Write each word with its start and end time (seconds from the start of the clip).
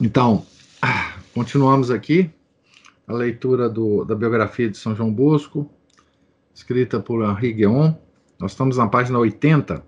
Então, 0.00 0.44
continuamos 1.32 1.90
aqui 1.90 2.28
a 3.06 3.12
leitura 3.12 3.68
do, 3.68 4.04
da 4.04 4.14
biografia 4.14 4.68
de 4.68 4.76
São 4.76 4.94
João 4.94 5.12
Bosco, 5.12 5.70
escrita 6.52 6.98
por 6.98 7.22
Henri 7.22 7.52
Guéon. 7.52 7.94
Nós 8.38 8.52
estamos 8.52 8.76
na 8.76 8.88
página 8.88 9.18
80, 9.18 9.84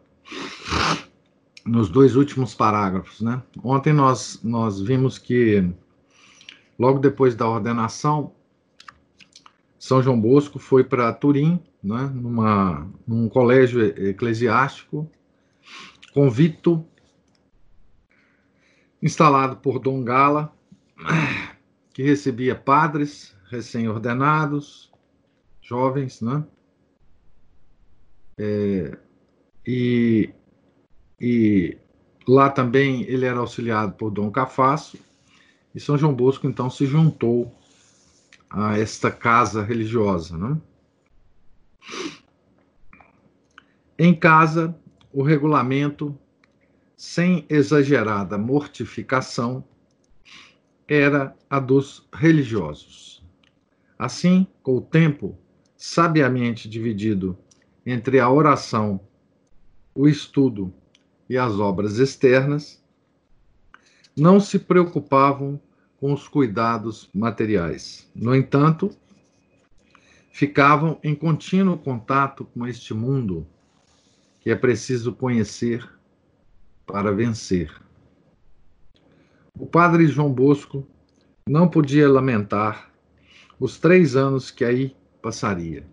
nos 1.65 1.89
dois 1.89 2.15
últimos 2.15 2.55
parágrafos. 2.55 3.21
Né? 3.21 3.43
Ontem 3.65 3.93
nós, 3.93 4.41
nós 4.45 4.81
vimos 4.81 5.19
que, 5.19 5.69
logo 6.79 7.01
depois 7.01 7.35
da 7.35 7.49
ordenação, 7.49 8.33
São 9.77 10.01
João 10.01 10.21
Bosco 10.21 10.61
foi 10.61 10.85
para 10.85 11.13
Turim, 11.13 11.59
né, 11.83 12.11
numa, 12.15 12.87
num 13.07 13.29
colégio 13.29 13.83
eclesiástico, 13.83 15.11
convito 16.15 16.85
instalado 19.07 19.57
por 19.59 19.79
Dom 19.79 20.03
Gala, 20.03 20.53
que 21.95 22.03
recebia 22.03 22.57
padres 22.57 23.37
recém-ordenados, 23.49 24.93
jovens, 25.63 26.21
né? 26.21 26.45
É, 28.37 28.99
e, 29.65 30.31
e 31.21 31.79
lá 32.27 32.51
também 32.51 33.03
ele 33.03 33.25
era 33.25 33.39
auxiliado 33.39 33.93
por 33.93 34.11
Dom 34.11 34.29
Cafasso, 34.31 34.99
e 35.73 35.79
São 35.79 35.97
João 35.97 36.13
Bosco 36.13 36.47
então 36.49 36.69
se 36.69 36.85
juntou 36.85 37.55
a 38.51 38.77
esta 38.77 39.11
casa 39.11 39.63
religiosa. 39.63 40.37
Né? 40.37 40.61
Em 43.99 44.15
casa, 44.15 44.77
o 45.13 45.23
regulamento 45.23 46.19
sem 46.97 47.45
exagerada 47.51 48.39
mortificação, 48.39 49.63
era 50.89 51.37
a 51.51 51.61
dos 51.61 52.09
religiosos. 52.13 53.23
Assim, 53.99 54.47
com 54.63 54.77
o 54.77 54.81
tempo 54.81 55.37
sabiamente 55.77 56.69
dividido 56.69 57.37
entre 57.85 58.19
a 58.19 58.31
oração, 58.31 59.01
o 59.95 60.09
estudo 60.09 60.73
e 61.29 61.37
as 61.37 61.59
obras 61.59 61.99
externas, 61.99 62.83
não 64.17 64.41
se 64.41 64.59
preocupavam 64.59 65.61
com 66.01 66.13
os 66.13 66.27
cuidados 66.27 67.11
materiais. 67.13 68.11
No 68.15 68.35
entanto, 68.35 68.91
ficavam 70.31 70.99
em 71.03 71.15
contínuo 71.15 71.77
contato 71.77 72.45
com 72.47 72.67
este 72.67 72.95
mundo 72.95 73.47
que 74.41 74.51
é 74.51 74.55
preciso 74.55 75.13
conhecer 75.13 75.89
para 76.87 77.13
vencer. 77.13 77.71
O 79.59 79.67
padre 79.67 80.07
João 80.07 80.33
Bosco 80.33 80.87
não 81.49 81.69
podia 81.69 82.09
lamentar 82.09 82.93
os 83.59 83.79
três 83.79 84.15
anos 84.15 84.51
que 84.51 84.65
aí 84.65 84.97
passaria. 85.21 85.87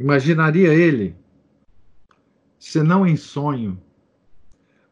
Imaginaria 0.00 0.72
ele, 0.72 1.14
se 2.58 2.82
não 2.82 3.06
em 3.06 3.16
sonho, 3.16 3.80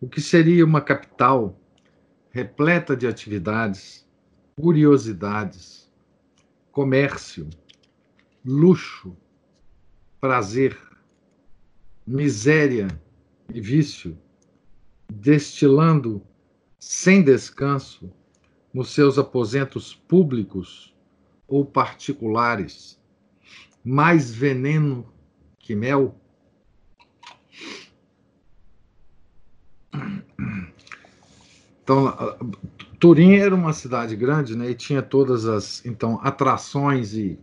o 0.01 0.09
que 0.09 0.21
seria 0.21 0.65
uma 0.65 0.81
capital 0.81 1.59
repleta 2.31 2.97
de 2.97 3.07
atividades, 3.07 4.07
curiosidades, 4.61 5.91
comércio, 6.71 7.49
luxo, 8.45 9.17
prazer, 10.21 10.79
miséria 12.07 12.89
e 13.53 13.61
vício 13.61 14.19
destilando 15.11 16.23
sem 16.79 17.23
descanso 17.23 18.13
nos 18.73 18.91
seus 18.91 19.19
aposentos 19.19 19.95
públicos 19.95 20.95
ou 21.49 21.65
particulares 21.65 23.01
mais 23.85 24.35
veneno 24.35 25.07
que 25.59 25.75
mel? 25.75 26.15
Então, 31.83 32.17
Turim 32.99 33.37
era 33.37 33.55
uma 33.55 33.73
cidade 33.73 34.17
grande, 34.17 34.57
né, 34.57 34.71
e 34.71 34.75
tinha 34.75 35.01
todas 35.01 35.47
as 35.47 35.85
então 35.87 36.19
atrações 36.23 37.15
e, 37.15 37.39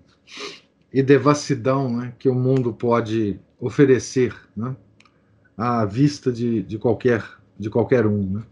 e 0.92 1.02
devassidão, 1.02 1.90
né, 1.90 2.14
que 2.20 2.28
o 2.28 2.36
mundo 2.36 2.74
pode 2.74 3.40
oferecer, 3.60 4.36
né, 4.56 4.76
à 5.58 5.86
vista 5.86 6.32
de, 6.32 6.62
de 6.62 6.78
qualquer 6.78 7.24
de 7.58 7.70
qualquer 7.70 8.06
um. 8.06 8.24
Né? 8.24 8.44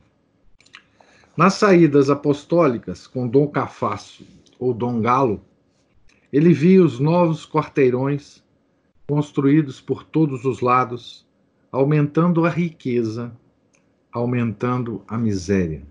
Nas 1.36 1.56
saídas 1.56 2.10
apostólicas, 2.10 3.08
com 3.08 3.28
Dom 3.28 3.48
Cafasso 3.48 4.26
ou 4.60 4.74
Dom 4.74 5.02
Galo, 5.02 5.42
ele 6.32 6.54
via 6.54 6.84
os 6.84 7.00
novos 7.00 7.46
quarteirões 7.46 8.44
construídos 9.08 9.82
por 9.82 10.04
todos 10.04 10.46
os 10.46 10.62
lados, 10.62 11.26
aumentando 11.72 12.46
a 12.46 12.50
riqueza, 12.50 13.36
aumentando 14.12 15.04
a 15.08 15.18
miséria. 15.18 15.84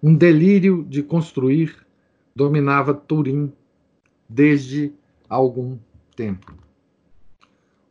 Um 0.00 0.14
delírio 0.14 0.84
de 0.88 1.02
construir 1.02 1.76
dominava 2.34 2.94
Turim 2.94 3.52
desde 4.28 4.92
algum 5.28 5.76
tempo. 6.14 6.54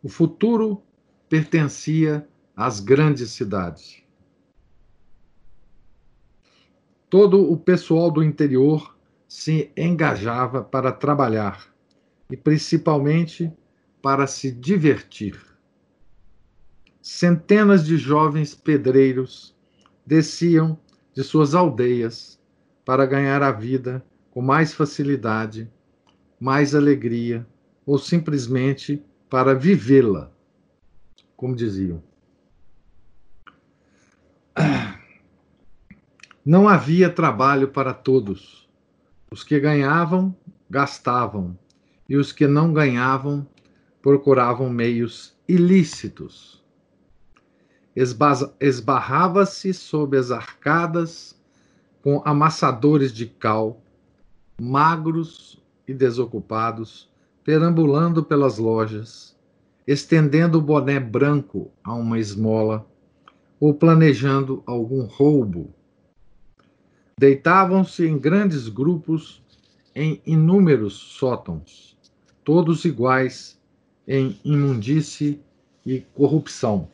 O 0.02 0.08
futuro 0.08 0.82
pertencia 1.28 2.26
às 2.58 2.80
grandes 2.80 3.30
cidades. 3.30 4.02
Todo 7.08 7.52
o 7.52 7.56
pessoal 7.56 8.10
do 8.10 8.24
interior 8.24 8.98
se 9.28 9.72
engajava 9.78 10.64
para 10.64 10.92
trabalhar 10.92 11.72
e 12.32 12.36
principalmente 12.36 13.54
para 14.02 14.26
se 14.26 14.52
divertir. 14.52 15.40
Centenas 17.00 17.86
de 17.86 17.96
jovens 17.96 18.56
pedreiros 18.56 19.56
desciam 20.04 20.80
de 21.14 21.24
suas 21.24 21.54
aldeias 21.54 22.40
para 22.84 23.06
ganhar 23.06 23.44
a 23.44 23.52
vida 23.52 24.04
com 24.32 24.42
mais 24.42 24.74
facilidade, 24.74 25.72
mais 26.40 26.74
alegria 26.74 27.46
ou 27.86 28.00
simplesmente 28.00 29.04
para 29.30 29.54
vivê-la, 29.54 30.32
como 31.36 31.56
diziam. 31.56 32.07
Não 36.46 36.68
havia 36.68 37.10
trabalho 37.10 37.68
para 37.68 37.94
todos. 37.94 38.68
Os 39.30 39.44
que 39.44 39.60
ganhavam, 39.60 40.34
gastavam, 40.70 41.58
e 42.08 42.16
os 42.16 42.32
que 42.32 42.48
não 42.48 42.72
ganhavam, 42.72 43.46
procuravam 44.02 44.70
meios 44.70 45.36
ilícitos. 45.48 46.64
Esbarrava-se 48.62 49.74
sob 49.74 50.18
as 50.18 50.32
arcadas 50.32 51.38
com 52.02 52.22
amassadores 52.24 53.12
de 53.12 53.26
cal, 53.26 53.82
magros 54.62 55.62
e 55.88 55.94
desocupados, 55.94 57.10
perambulando 57.44 58.24
pelas 58.24 58.58
lojas, 58.58 59.36
estendendo 59.86 60.60
o 60.60 60.62
boné 60.62 61.00
branco 61.00 61.72
a 61.84 61.94
uma 61.94 62.18
esmola 62.20 62.88
ou 63.60 63.74
planejando 63.74 64.62
algum 64.66 65.04
roubo. 65.04 65.74
Deitavam-se 67.20 68.06
em 68.06 68.18
grandes 68.18 68.68
grupos 68.70 69.42
em 69.96 70.22
inúmeros 70.26 70.94
sótãos, 70.94 71.98
todos 72.44 72.86
iguais 72.86 73.60
em 74.08 74.40
imundície 74.46 75.42
e 75.86 76.02
corrupção. 76.14 76.88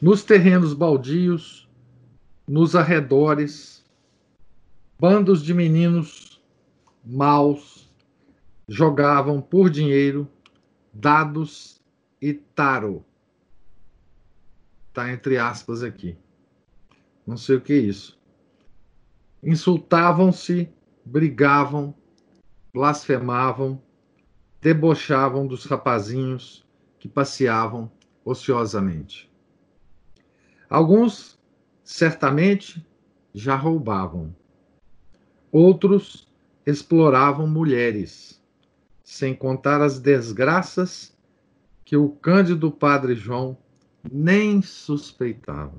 Nos 0.00 0.24
terrenos 0.24 0.72
baldios, 0.72 1.68
nos 2.48 2.74
arredores, 2.74 3.84
bandos 4.98 5.42
de 5.42 5.52
meninos 5.52 6.40
maus 7.04 7.90
jogavam 8.66 9.40
por 9.40 9.68
dinheiro 9.68 10.28
dados 10.92 11.80
e 12.20 12.32
taro 12.32 13.04
Está 14.92 15.10
entre 15.10 15.38
aspas 15.38 15.82
aqui. 15.82 16.18
Não 17.26 17.38
sei 17.38 17.56
o 17.56 17.62
que 17.62 17.72
é 17.72 17.76
isso. 17.76 18.20
Insultavam-se, 19.42 20.68
brigavam, 21.02 21.94
blasfemavam, 22.74 23.80
debochavam 24.60 25.46
dos 25.46 25.64
rapazinhos 25.64 26.62
que 26.98 27.08
passeavam 27.08 27.90
ociosamente. 28.22 29.32
Alguns, 30.68 31.40
certamente, 31.82 32.86
já 33.32 33.56
roubavam. 33.56 34.36
Outros 35.50 36.28
exploravam 36.66 37.46
mulheres, 37.46 38.44
sem 39.02 39.34
contar 39.34 39.80
as 39.80 39.98
desgraças 39.98 41.16
que 41.82 41.96
o 41.96 42.10
cândido 42.10 42.70
padre 42.70 43.14
João 43.14 43.56
nem 44.10 44.62
suspeitava. 44.62 45.76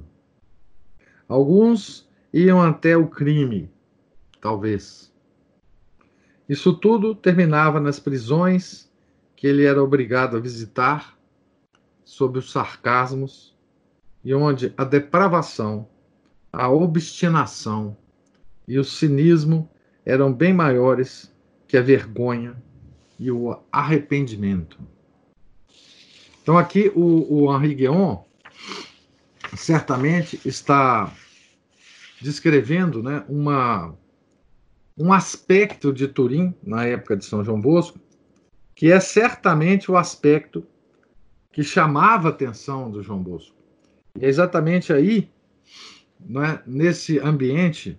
Alguns 1.28 2.10
iam 2.34 2.62
até 2.62 2.96
o 2.96 3.08
crime, 3.08 3.72
talvez. 4.40 5.12
Isso 6.48 6.74
tudo 6.74 7.16
terminava 7.16 7.80
nas 7.80 8.00
prisões 8.00 8.92
que 9.36 9.48
ele 9.48 9.66
era 9.66 9.84
obrigado 9.84 10.38
a 10.38 10.40
visitar, 10.40 11.18
sob 12.04 12.40
os 12.40 12.52
sarcasmos, 12.52 13.58
e 14.24 14.34
onde 14.34 14.74
a 14.78 14.84
depravação, 14.84 15.88
a 16.52 16.70
obstinação 16.70 17.98
e 18.68 18.80
o 18.80 18.84
cinismo 18.84 19.70
eram 20.06 20.34
bem 20.34 20.54
maiores 20.54 21.34
que 21.68 21.76
a 21.76 21.82
vergonha 21.82 22.56
e 23.20 23.32
o 23.32 23.58
arrependimento. 23.72 24.80
Então, 26.44 26.58
aqui 26.58 26.92
o, 26.94 27.46
o 27.46 27.56
Henri 27.56 27.74
Guéon 27.74 28.18
certamente 29.56 30.38
está 30.44 31.10
descrevendo 32.22 33.02
né, 33.02 33.24
uma, 33.30 33.96
um 34.98 35.14
aspecto 35.14 35.94
de 35.94 36.06
Turim, 36.06 36.54
na 36.62 36.84
época 36.84 37.16
de 37.16 37.24
São 37.24 37.46
João 37.46 37.62
Bosco, 37.62 37.98
que 38.76 38.92
é 38.92 39.00
certamente 39.00 39.90
o 39.90 39.96
aspecto 39.96 40.68
que 41.50 41.64
chamava 41.64 42.28
a 42.28 42.32
atenção 42.32 42.92
do 42.92 43.02
João 43.02 43.24
Bosco. 43.24 43.56
E 44.20 44.26
é 44.26 44.28
exatamente 44.28 44.92
aí, 44.92 45.32
né, 46.20 46.62
nesse 46.68 47.20
ambiente, 47.20 47.98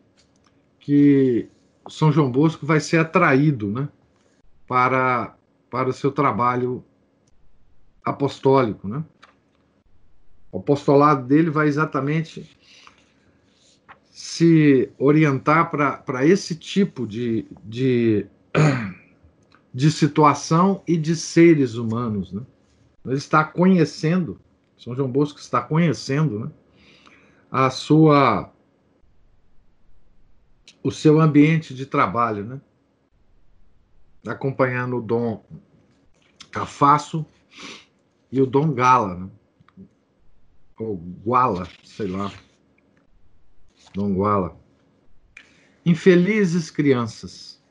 que 0.79 1.49
São 1.89 2.13
João 2.13 2.31
Bosco 2.31 2.67
vai 2.67 2.79
ser 2.79 2.99
atraído 2.99 3.71
né, 3.71 3.89
para, 4.67 5.35
para 5.71 5.89
o 5.89 5.95
seu 5.95 6.13
trabalho 6.13 6.85
apostólico. 8.05 8.87
Né? 8.87 9.03
O 10.53 10.59
apostolado 10.59 11.27
dele 11.27 11.51
vai 11.51 11.67
exatamente 11.67 12.49
se 14.11 14.93
orientar 14.99 15.71
para 15.71 16.25
esse 16.27 16.55
tipo 16.55 17.07
de, 17.07 17.47
de, 17.65 18.27
de 19.73 19.91
situação 19.91 20.83
e 20.87 20.97
de 20.97 21.17
seres 21.17 21.75
humanos. 21.75 22.33
Né? 22.33 22.43
Ele 23.05 23.17
está 23.17 23.45
conhecendo, 23.45 24.39
São 24.79 24.95
João 24.95 25.11
Bosco 25.11 25.39
está 25.39 25.61
conhecendo 25.61 26.41
né, 26.41 26.51
a 27.51 27.71
sua 27.71 28.51
o 30.83 30.91
seu 30.91 31.19
ambiente 31.19 31.73
de 31.75 31.87
trabalho, 31.87 32.45
né? 32.45 32.61
acompanhando 34.27 34.99
o 34.99 35.03
Dom 35.03 35.43
Cafasso 36.51 37.25
e 38.35 38.43
o 38.43 38.47
Dom 38.47 38.73
Gala, 38.73 39.15
né? 39.15 39.31
ou 40.77 40.97
Guala, 41.25 41.69
sei 41.85 42.09
lá. 42.09 42.33
Dom 43.95 44.13
Guala. 44.13 44.59
Infelizes 45.87 46.69
crianças. 46.69 47.63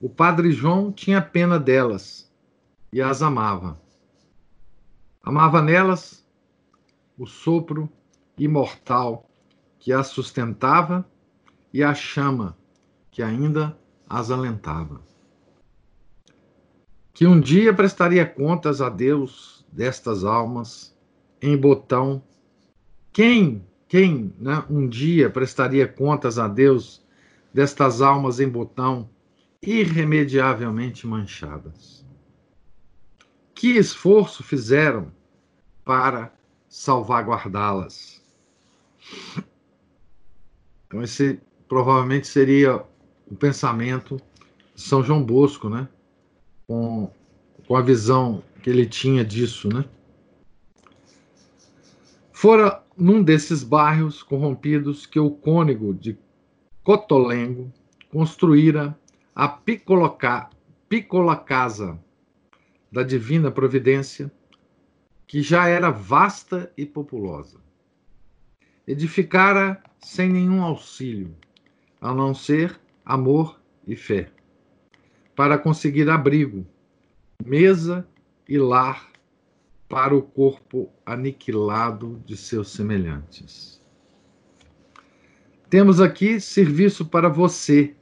O 0.00 0.08
padre 0.08 0.50
João 0.50 0.90
tinha 0.90 1.20
pena 1.20 1.60
delas 1.60 2.32
e 2.90 3.02
as 3.02 3.20
amava. 3.20 3.78
Amava 5.22 5.60
nelas 5.60 6.26
o 7.18 7.26
sopro 7.26 7.86
imortal 8.38 9.28
que 9.78 9.92
as 9.92 10.06
sustentava 10.06 11.06
e 11.70 11.82
a 11.82 11.92
chama 11.94 12.56
que 13.10 13.22
ainda 13.22 13.78
as 14.08 14.30
alentava 14.30 15.06
que 17.18 17.26
um 17.26 17.40
dia 17.40 17.74
prestaria 17.74 18.24
contas 18.24 18.80
a 18.80 18.88
Deus 18.88 19.66
destas 19.72 20.22
almas 20.22 20.96
em 21.42 21.56
botão. 21.56 22.22
Quem, 23.12 23.66
quem, 23.88 24.32
né, 24.38 24.64
um 24.70 24.88
dia 24.88 25.28
prestaria 25.28 25.88
contas 25.88 26.38
a 26.38 26.46
Deus 26.46 27.04
destas 27.52 28.00
almas 28.00 28.38
em 28.38 28.48
botão 28.48 29.10
irremediavelmente 29.60 31.08
manchadas? 31.08 32.06
Que 33.52 33.76
esforço 33.76 34.44
fizeram 34.44 35.10
para 35.84 36.32
salvaguardá-las? 36.68 38.22
Então, 40.86 41.02
esse 41.02 41.40
provavelmente 41.68 42.28
seria 42.28 42.76
o 43.26 43.34
pensamento 43.34 44.18
de 44.72 44.82
São 44.82 45.02
João 45.02 45.20
Bosco, 45.20 45.68
né? 45.68 45.88
Com, 46.68 47.10
com 47.66 47.74
a 47.74 47.80
visão 47.80 48.44
que 48.62 48.68
ele 48.68 48.84
tinha 48.84 49.24
disso, 49.24 49.68
né? 49.68 49.86
Fora 52.30 52.84
num 52.96 53.22
desses 53.22 53.64
bairros 53.64 54.22
corrompidos 54.22 55.06
que 55.06 55.18
o 55.18 55.30
cônego 55.30 55.94
de 55.94 56.16
Cotolengo 56.84 57.72
construíra 58.12 58.96
a 59.34 59.48
Picoloca, 59.48 60.50
Picola 60.88 61.36
Casa 61.36 61.98
da 62.92 63.02
Divina 63.02 63.50
Providência, 63.50 64.30
que 65.26 65.42
já 65.42 65.66
era 65.68 65.90
vasta 65.90 66.72
e 66.76 66.84
populosa. 66.86 67.58
Edificara 68.86 69.82
sem 70.00 70.28
nenhum 70.28 70.62
auxílio, 70.62 71.34
a 72.00 72.14
não 72.14 72.34
ser 72.34 72.78
amor 73.04 73.60
e 73.86 73.96
fé 73.96 74.30
para 75.38 75.56
conseguir 75.56 76.10
abrigo, 76.10 76.66
mesa 77.46 78.04
e 78.48 78.58
lar 78.58 79.08
para 79.88 80.12
o 80.12 80.20
corpo 80.20 80.92
aniquilado 81.06 82.20
de 82.26 82.36
seus 82.36 82.72
semelhantes. 82.72 83.80
Temos 85.70 86.00
aqui 86.00 86.40
serviço 86.40 87.06
para 87.06 87.28
você, 87.28 87.94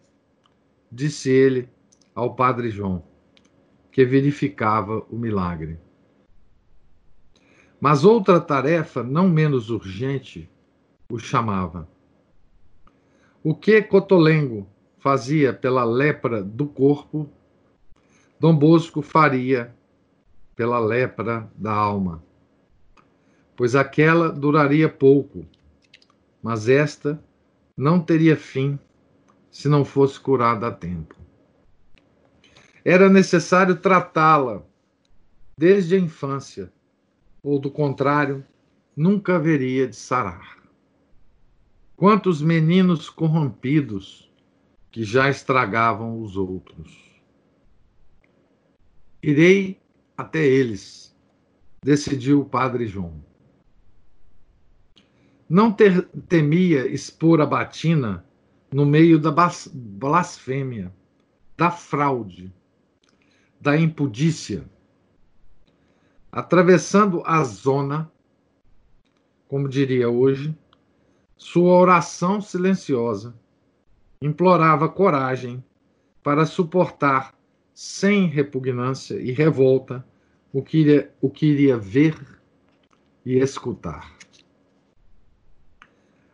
disse 0.90 1.28
ele 1.28 1.69
ao 2.14 2.35
padre 2.35 2.71
João, 2.71 3.05
que 3.93 4.02
verificava 4.02 5.05
o 5.11 5.19
milagre. 5.19 5.78
Mas 7.78 8.02
outra 8.02 8.40
tarefa, 8.40 9.02
não 9.02 9.28
menos 9.28 9.69
urgente, 9.69 10.49
o 11.11 11.19
chamava. 11.19 11.87
O 13.45 13.55
que 13.55 13.83
Cotolengo 13.83 14.66
fazia 15.06 15.52
pela 15.52 15.84
lepra 15.84 16.42
do 16.42 16.66
corpo, 16.66 17.30
Dom 18.40 18.56
Bosco 18.56 19.00
faria 19.02 19.72
pela 20.56 20.80
lepra 20.80 21.48
da 21.54 21.70
alma. 21.70 22.25
Pois 23.54 23.76
aquela 23.76 24.32
duraria 24.32 24.88
pouco, 24.88 25.46
mas 26.42 26.68
esta 26.68 27.22
não 27.76 28.00
teria 28.00 28.36
fim 28.36 28.76
se 29.48 29.68
não 29.68 29.84
fosse 29.84 30.18
curada 30.18 30.66
a 30.66 30.72
tempo. 30.72 31.14
Era 32.84 33.08
necessário 33.08 33.76
tratá-la 33.76 34.64
desde 35.56 35.94
a 35.94 36.00
infância, 36.00 36.72
ou 37.44 37.60
do 37.60 37.70
contrário, 37.70 38.44
nunca 38.96 39.36
haveria 39.36 39.86
de 39.86 39.94
sarar. 39.94 40.58
Quantos 41.94 42.42
meninos 42.42 43.08
corrompidos 43.08 44.25
que 44.97 45.05
já 45.05 45.29
estragavam 45.29 46.23
os 46.23 46.38
outros. 46.38 47.21
Irei 49.23 49.79
até 50.17 50.43
eles, 50.43 51.15
decidiu 51.83 52.41
o 52.41 52.45
padre 52.47 52.87
João. 52.87 53.23
Não 55.47 55.71
ter, 55.71 56.09
temia 56.26 56.87
expor 56.87 57.43
a 57.43 57.47
batina 57.47 58.25
no 58.73 58.87
meio 58.87 59.19
da 59.19 59.31
blasfêmia, 59.71 60.91
da 61.59 61.71
fraude, 61.71 62.50
da 63.61 63.79
impudícia. 63.79 64.65
Atravessando 66.33 67.23
a 67.26 67.45
zona, 67.45 68.11
como 69.47 69.69
diria 69.69 70.09
hoje, 70.09 70.57
sua 71.37 71.75
oração 71.75 72.41
silenciosa 72.41 73.38
implorava 74.20 74.88
coragem 74.88 75.62
para 76.23 76.46
suportar 76.46 77.35
sem 77.75 78.26
repugnância 78.26 79.14
e 79.14 79.32
revolta 79.32 80.04
o 80.52 80.62
que 80.62 80.78
iria, 80.78 81.14
o 81.20 81.30
que 81.30 81.46
iria 81.46 81.76
ver 81.76 82.16
e 83.25 83.38
escutar. 83.38 84.16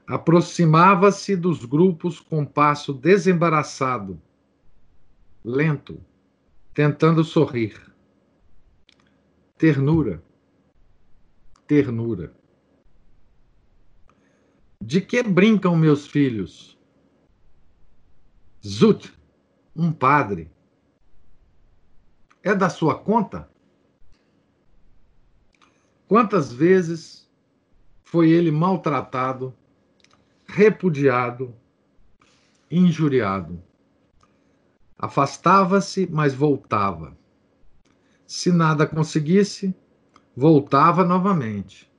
aproximava-se 0.06 1.34
dos 1.34 1.64
grupos 1.64 2.20
com 2.20 2.44
passo 2.44 2.92
desembaraçado, 2.92 4.20
lento, 5.42 5.98
tentando 6.74 7.24
sorrir. 7.24 7.80
Ternura, 9.56 10.22
ternura. 11.66 12.34
De 14.80 15.00
que 15.00 15.22
brincam 15.22 15.76
meus 15.76 16.06
filhos? 16.06 16.78
Zut, 18.64 19.12
um 19.75 19.90
padre. 19.92 20.49
É 22.45 22.54
da 22.54 22.71
sua 22.71 22.97
conta? 22.97 23.50
Quantas 26.07 26.52
vezes 26.52 27.28
foi 28.04 28.31
ele 28.31 28.52
maltratado, 28.52 29.52
repudiado, 30.47 31.52
injuriado? 32.71 33.61
Afastava-se, 34.97 36.09
mas 36.09 36.33
voltava. 36.33 37.19
Se 38.25 38.52
nada 38.52 38.87
conseguisse, 38.87 39.75
voltava 40.37 41.02
novamente. 41.02 41.90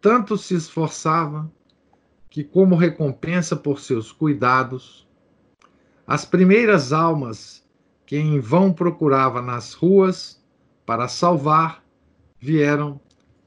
Tanto 0.00 0.36
se 0.36 0.56
esforçava 0.56 1.48
que, 2.28 2.42
como 2.42 2.74
recompensa 2.74 3.54
por 3.54 3.78
seus 3.78 4.10
cuidados, 4.10 5.05
as 6.06 6.24
primeiras 6.24 6.92
almas 6.92 7.64
que 8.04 8.16
em 8.16 8.38
vão 8.38 8.72
procurava 8.72 9.42
nas 9.42 9.72
ruas 9.74 10.40
para 10.84 11.08
salvar 11.08 11.84
vieram 12.38 13.00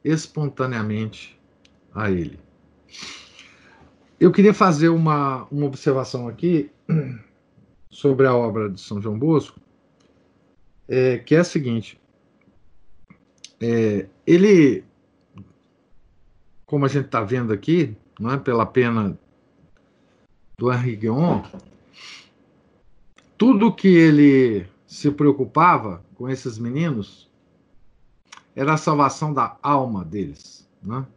espontaneamente 0.04 1.40
a 1.94 2.12
ele. 2.12 2.40
Eu 4.20 4.32
queria 4.32 4.54
fazer 4.54 4.90
uma, 4.90 5.46
uma 5.46 5.66
observação 5.66 6.28
aqui 6.28 6.70
sobre 7.90 8.28
a 8.28 8.36
obra 8.36 8.70
de 8.70 8.82
São 8.82 9.02
João 9.02 9.18
Bosco, 9.18 9.60
é, 10.88 11.18
que 11.20 11.36
é 11.36 11.40
a 11.40 11.44
seguinte: 11.46 12.00
é, 13.62 14.08
ele, 14.28 14.84
como 16.66 16.86
a 16.86 16.90
gente 16.90 17.06
está 17.06 17.22
vendo 17.22 17.54
aqui, 17.54 17.96
não 18.20 18.32
é, 18.32 18.38
pela 18.38 18.66
pena 18.66 19.18
do 20.58 20.74
Henri 20.74 20.98
Guion, 20.98 21.42
tudo 23.40 23.74
que 23.74 23.88
ele 23.88 24.68
se 24.86 25.10
preocupava 25.10 26.04
com 26.14 26.28
esses 26.28 26.60
meninos 26.60 27.32
era 28.54 28.74
a 28.74 28.78
salvação 28.78 29.34
da 29.34 29.58
alma 29.64 30.04
deles. 30.04 30.70
Né? 30.84 31.08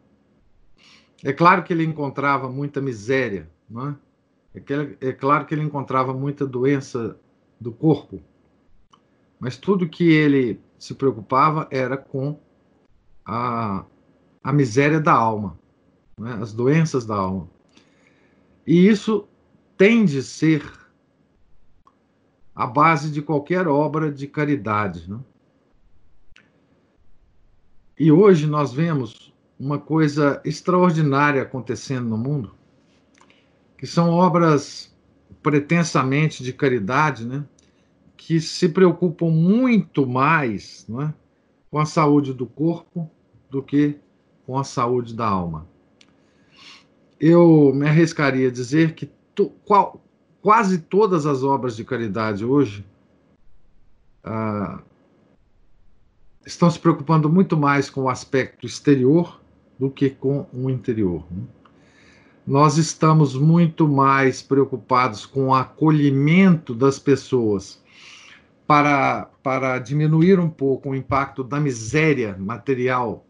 É 1.25 1.33
claro 1.33 1.65
que 1.65 1.73
ele 1.73 1.85
encontrava 1.85 2.49
muita 2.49 2.81
miséria, 2.81 3.51
né? 3.69 3.97
é, 4.55 5.09
é 5.09 5.13
claro 5.13 5.47
que 5.47 5.53
ele 5.53 5.65
encontrava 5.65 6.15
muita 6.15 6.47
doença 6.47 7.19
do 7.61 7.73
corpo, 7.73 8.23
mas 9.41 9.57
tudo 9.57 9.89
que 9.89 10.09
ele 10.09 10.61
se 10.79 10.95
preocupava 10.95 11.67
era 11.73 11.97
com 11.97 12.39
a, 13.25 13.85
a 14.45 14.53
miséria 14.53 15.01
da 15.01 15.13
alma, 15.13 15.59
né? 16.17 16.39
as 16.41 16.53
doenças 16.53 17.05
da 17.05 17.17
alma. 17.17 17.51
E 18.65 18.87
isso 18.87 19.27
tem 19.77 20.05
de 20.05 20.23
ser 20.23 20.82
a 22.55 22.67
base 22.67 23.11
de 23.11 23.23
qualquer 23.23 23.67
obra 23.67 24.11
de 24.13 24.27
caridade. 24.27 25.11
Né? 25.11 25.19
E 27.99 28.13
hoje 28.13 28.47
nós 28.47 28.73
vemos 28.73 29.33
uma 29.59 29.79
coisa 29.79 30.41
extraordinária 30.45 31.43
acontecendo 31.43 32.09
no 32.09 32.19
mundo, 32.19 32.55
que 33.79 33.87
são 33.87 34.11
obras 34.11 34.95
pretensamente 35.43 36.43
de 36.43 36.53
caridade, 36.53 37.25
né? 37.25 37.45
que 38.17 38.41
se 38.41 38.69
preocupam 38.69 39.31
muito 39.31 40.07
mais 40.07 40.87
é, 41.01 41.13
com 41.71 41.79
a 41.79 41.87
saúde 41.87 42.33
do 42.33 42.47
corpo 42.47 43.11
do 43.51 43.63
que 43.63 43.99
com 44.47 44.59
a 44.59 44.65
saúde 44.65 45.15
da 45.15 45.27
alma. 45.27 45.67
Eu 47.19 47.73
me 47.75 47.89
arriscaria 47.89 48.49
a 48.49 48.53
dizer 48.53 48.95
que 48.95 49.11
qual, 49.65 50.03
quase 50.43 50.79
todas 50.79 51.25
as 51.25 51.45
obras 51.45 51.77
de 51.77 51.85
caridade 51.85 52.45
hoje 52.45 52.85
ah, 54.25 54.81
estão 56.45 56.69
se 56.69 56.79
preocupando 56.79 57.31
muito 57.31 57.57
mais 57.57 57.89
com 57.89 58.03
o 58.03 58.09
aspecto 58.09 58.67
exterior 58.67 59.41
do 59.79 59.89
que 59.89 60.11
com 60.11 60.47
o 60.53 60.69
interior. 60.69 61.25
Né? 61.31 61.45
Nós 62.45 62.77
estamos 62.77 63.37
muito 63.37 63.87
mais 63.89 64.43
preocupados 64.43 65.25
com 65.25 65.47
o 65.47 65.55
acolhimento 65.55 66.75
das 66.75 66.99
pessoas 66.99 67.81
para, 68.67 69.27
para 69.45 69.79
diminuir 69.79 70.41
um 70.41 70.49
pouco 70.49 70.91
o 70.91 70.95
impacto 70.95 71.45
da 71.45 71.61
miséria 71.61 72.37
material 72.37 73.25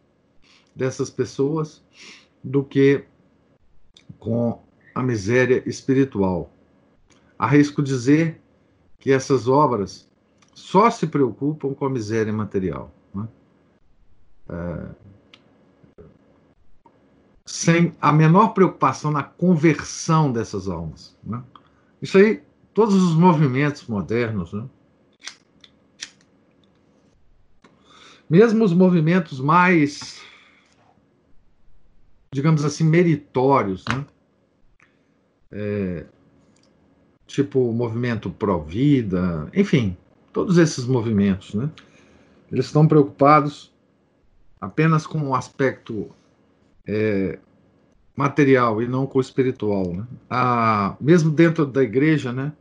dessas 0.74 1.10
pessoas 1.10 1.84
do 2.42 2.64
que 2.64 3.04
com 4.18 4.62
a 4.94 5.02
miséria 5.02 5.62
espiritual. 5.66 6.51
Arrisco 7.42 7.82
dizer 7.82 8.40
que 9.00 9.10
essas 9.10 9.48
obras 9.48 10.08
só 10.54 10.88
se 10.92 11.08
preocupam 11.08 11.74
com 11.74 11.84
a 11.84 11.90
miséria 11.90 12.32
material. 12.32 12.94
Né? 13.12 13.28
É, 14.48 14.88
sem 17.44 17.92
a 18.00 18.12
menor 18.12 18.50
preocupação 18.54 19.10
na 19.10 19.24
conversão 19.24 20.30
dessas 20.30 20.68
almas. 20.68 21.16
Né? 21.24 21.42
Isso 22.00 22.16
aí, 22.16 22.40
todos 22.72 22.94
os 22.94 23.16
movimentos 23.16 23.88
modernos, 23.88 24.52
né? 24.52 24.64
Mesmo 28.30 28.64
os 28.64 28.72
movimentos 28.72 29.40
mais, 29.40 30.22
digamos 32.32 32.64
assim, 32.64 32.84
meritórios, 32.84 33.84
né? 33.88 34.06
É, 35.50 36.06
tipo 37.32 37.60
o 37.60 37.72
movimento 37.72 38.30
pró-vida, 38.30 39.48
enfim, 39.54 39.96
todos 40.32 40.58
esses 40.58 40.84
movimentos, 40.84 41.54
né? 41.54 41.70
Eles 42.50 42.66
estão 42.66 42.86
preocupados 42.86 43.72
apenas 44.60 45.06
com 45.06 45.18
o 45.28 45.34
aspecto 45.34 46.10
é, 46.86 47.38
material 48.14 48.82
e 48.82 48.86
não 48.86 49.06
com 49.06 49.18
o 49.18 49.22
espiritual, 49.22 49.94
né? 49.94 50.06
Ah, 50.28 50.96
mesmo 51.00 51.30
dentro 51.30 51.66
da 51.66 51.82
igreja, 51.82 52.32
né? 52.32 52.52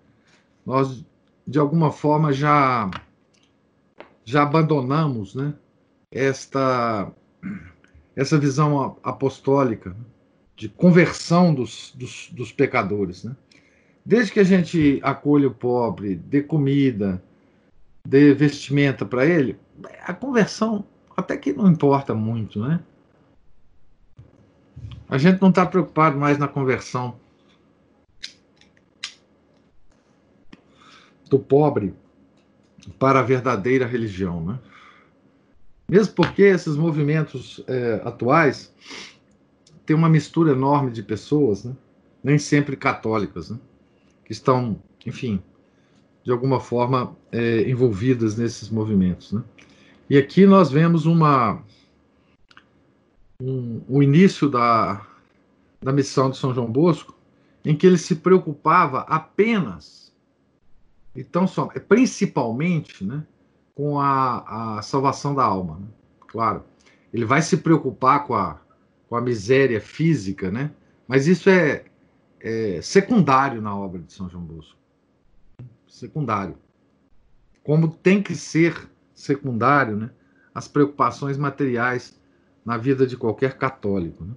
Nós 0.65 1.03
de 1.45 1.59
alguma 1.59 1.91
forma 1.91 2.31
já 2.31 2.89
já 4.23 4.43
abandonamos, 4.43 5.35
né? 5.35 5.53
esta, 6.11 7.09
essa 8.15 8.37
visão 8.37 8.97
apostólica 9.01 9.95
de 10.55 10.67
conversão 10.67 11.53
dos, 11.53 11.93
dos, 11.95 12.29
dos 12.31 12.51
pecadores. 12.51 13.23
Né? 13.23 13.35
Desde 14.05 14.31
que 14.31 14.39
a 14.39 14.43
gente 14.43 14.99
acolhe 15.03 15.45
o 15.45 15.53
pobre, 15.53 16.15
dê 16.15 16.41
comida, 16.41 17.23
dê 18.05 18.33
vestimenta 18.33 19.05
para 19.05 19.25
ele, 19.25 19.57
a 20.03 20.13
conversão 20.13 20.83
até 21.15 21.37
que 21.37 21.53
não 21.53 21.69
importa 21.69 22.13
muito, 22.13 22.59
né? 22.59 22.79
A 25.07 25.17
gente 25.17 25.41
não 25.41 25.49
está 25.49 25.65
preocupado 25.65 26.17
mais 26.17 26.37
na 26.37 26.47
conversão 26.47 27.19
do 31.29 31.37
pobre 31.37 31.93
para 32.97 33.19
a 33.19 33.23
verdadeira 33.23 33.85
religião, 33.85 34.43
né? 34.43 34.59
Mesmo 35.87 36.13
porque 36.15 36.41
esses 36.43 36.77
movimentos 36.77 37.61
é, 37.67 38.01
atuais 38.05 38.73
têm 39.85 39.95
uma 39.95 40.09
mistura 40.09 40.53
enorme 40.53 40.89
de 40.91 41.03
pessoas, 41.03 41.65
né? 41.65 41.75
nem 42.23 42.37
sempre 42.37 42.77
católicas, 42.77 43.49
né? 43.49 43.59
Que 44.31 44.33
estão, 44.33 44.81
enfim, 45.05 45.43
de 46.23 46.31
alguma 46.31 46.61
forma 46.61 47.17
é, 47.33 47.69
envolvidas 47.69 48.37
nesses 48.37 48.69
movimentos. 48.69 49.33
Né? 49.33 49.43
E 50.09 50.17
aqui 50.17 50.45
nós 50.45 50.71
vemos 50.71 51.05
uma 51.05 51.61
um, 53.41 53.81
o 53.89 54.01
início 54.01 54.47
da, 54.47 55.05
da 55.81 55.91
missão 55.91 56.29
de 56.29 56.37
São 56.37 56.53
João 56.53 56.71
Bosco, 56.71 57.13
em 57.65 57.75
que 57.75 57.85
ele 57.85 57.97
se 57.97 58.15
preocupava 58.15 59.01
apenas, 59.01 60.13
então 61.13 61.45
só, 61.45 61.65
principalmente, 61.89 63.03
né, 63.03 63.25
com 63.75 63.99
a, 63.99 64.77
a 64.77 64.81
salvação 64.81 65.35
da 65.35 65.43
alma. 65.43 65.75
Né? 65.77 65.87
Claro, 66.29 66.63
ele 67.13 67.25
vai 67.25 67.41
se 67.41 67.57
preocupar 67.57 68.25
com 68.25 68.35
a, 68.35 68.61
com 69.09 69.17
a 69.17 69.21
miséria 69.21 69.81
física, 69.81 70.49
né? 70.49 70.71
mas 71.05 71.27
isso 71.27 71.49
é, 71.49 71.83
é 72.43 72.81
secundário 72.81 73.61
na 73.61 73.75
obra 73.75 74.01
de 74.01 74.11
São 74.13 74.29
João 74.29 74.43
Bosco. 74.43 74.77
Secundário. 75.87 76.57
Como 77.63 77.89
tem 77.89 78.21
que 78.21 78.35
ser 78.35 78.89
secundário 79.13 79.95
né? 79.95 80.09
as 80.53 80.67
preocupações 80.67 81.37
materiais 81.37 82.19
na 82.65 82.77
vida 82.77 83.05
de 83.05 83.17
qualquer 83.17 83.57
católico. 83.57 84.23
Né? 84.23 84.33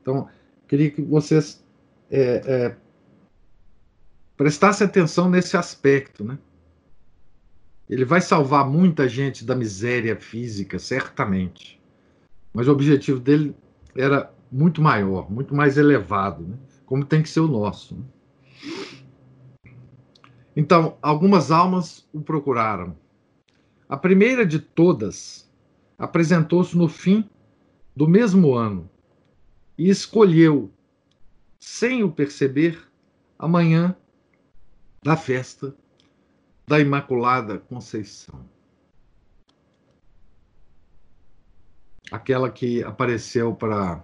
Então, 0.00 0.28
queria 0.66 0.90
que 0.90 1.02
vocês 1.02 1.64
é, 2.10 2.42
é, 2.44 2.76
prestassem 4.36 4.86
atenção 4.86 5.28
nesse 5.30 5.56
aspecto, 5.56 6.24
né? 6.24 6.38
Ele 7.88 8.04
vai 8.04 8.20
salvar 8.20 8.68
muita 8.68 9.08
gente 9.08 9.44
da 9.44 9.54
miséria 9.54 10.16
física, 10.16 10.78
certamente. 10.78 11.80
Mas 12.52 12.66
o 12.66 12.72
objetivo 12.72 13.20
dele 13.20 13.54
era 13.94 14.32
muito 14.50 14.80
maior, 14.80 15.30
muito 15.30 15.54
mais 15.54 15.76
elevado, 15.76 16.42
né? 16.42 16.56
Como 16.86 17.04
tem 17.04 17.22
que 17.22 17.28
ser 17.28 17.40
o 17.40 17.48
nosso. 17.48 18.04
Então, 20.54 20.98
algumas 21.00 21.50
almas 21.50 22.06
o 22.12 22.20
procuraram. 22.20 22.96
A 23.88 23.96
primeira 23.96 24.44
de 24.44 24.58
todas 24.58 25.50
apresentou-se 25.98 26.76
no 26.76 26.88
fim 26.88 27.28
do 27.94 28.08
mesmo 28.08 28.54
ano 28.54 28.88
e 29.76 29.88
escolheu, 29.88 30.70
sem 31.58 32.02
o 32.02 32.10
perceber, 32.10 32.90
a 33.38 33.48
manhã 33.48 33.96
da 35.02 35.16
festa 35.16 35.74
da 36.66 36.78
Imaculada 36.78 37.58
Conceição. 37.58 38.48
Aquela 42.10 42.50
que 42.50 42.82
apareceu 42.84 43.54
para 43.54 44.02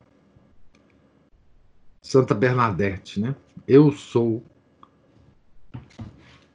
Santa 2.08 2.34
Bernadette, 2.34 3.20
né? 3.20 3.36
Eu 3.66 3.92
sou 3.92 4.42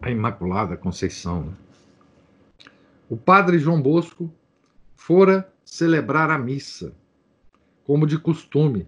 a 0.01 0.10
Imaculada 0.10 0.75
Conceição. 0.75 1.43
Né? 1.43 1.53
O 3.07 3.15
padre 3.15 3.60
João 3.60 3.79
Bosco 3.79 4.33
fora 4.95 5.48
celebrar 5.63 6.31
a 6.31 6.39
missa, 6.39 6.95
como 7.83 8.07
de 8.07 8.17
costume, 8.17 8.88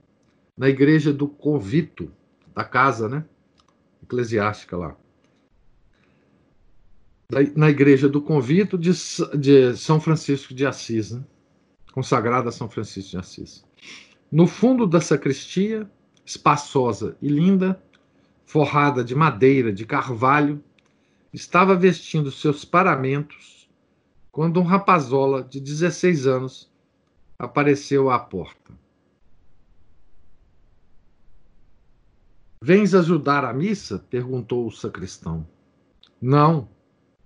na 0.58 0.68
igreja 0.68 1.14
do 1.14 1.28
Convito, 1.28 2.12
da 2.56 2.64
casa, 2.64 3.08
né? 3.08 3.24
Eclesiástica 4.02 4.76
lá. 4.76 4.98
Na 7.56 7.70
igreja 7.70 8.10
do 8.10 8.20
Convito 8.20 8.76
de, 8.76 8.90
de 9.38 9.78
São 9.78 10.02
Francisco 10.02 10.52
de 10.52 10.66
Assis, 10.66 11.12
né? 11.12 11.24
consagrada 11.94 12.50
a 12.50 12.52
São 12.52 12.68
Francisco 12.68 13.12
de 13.12 13.18
Assis. 13.18 13.64
No 14.32 14.48
fundo 14.48 14.88
da 14.88 15.00
sacristia, 15.00 15.88
espaçosa 16.26 17.16
e 17.22 17.28
linda, 17.28 17.82
forrada 18.46 19.04
de 19.04 19.14
madeira 19.14 19.72
de 19.72 19.86
carvalho, 19.86 20.64
estava 21.32 21.76
vestindo 21.76 22.32
seus 22.32 22.66
paramentos 22.66 23.70
quando 24.32 24.60
um 24.60 24.64
rapazola 24.64 25.44
de 25.44 25.60
16 25.60 26.28
anos 26.28 26.72
apareceu 27.38 28.10
à 28.10 28.20
porta. 28.20 28.74
Vens 32.62 32.96
ajudar 32.96 33.46
a 33.46 33.54
missa? 33.54 34.00
perguntou 34.10 34.66
o 34.66 34.72
sacristão. 34.72 35.48
Não, 36.20 36.68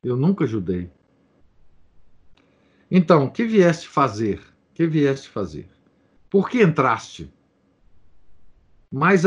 eu 0.03 0.17
nunca 0.17 0.43
ajudei. 0.43 0.91
Então, 2.91 3.29
que 3.29 3.45
vieste 3.45 3.87
fazer? 3.87 4.41
Que 4.73 4.85
vieste 4.85 5.29
fazer? 5.29 5.69
Por 6.29 6.49
que 6.49 6.61
entraste? 6.61 7.31
Mais 8.91 9.23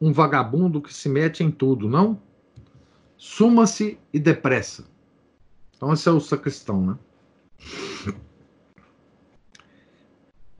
um 0.00 0.12
vagabundo 0.12 0.80
que 0.80 0.94
se 0.94 1.08
mete 1.08 1.42
em 1.42 1.50
tudo, 1.50 1.88
não? 1.88 2.20
Suma-se 3.16 3.98
e 4.12 4.18
depressa. 4.20 4.84
Então, 5.74 5.92
esse 5.92 6.08
é 6.08 6.12
o 6.12 6.20
sacristão, 6.20 6.80
né? 6.84 6.98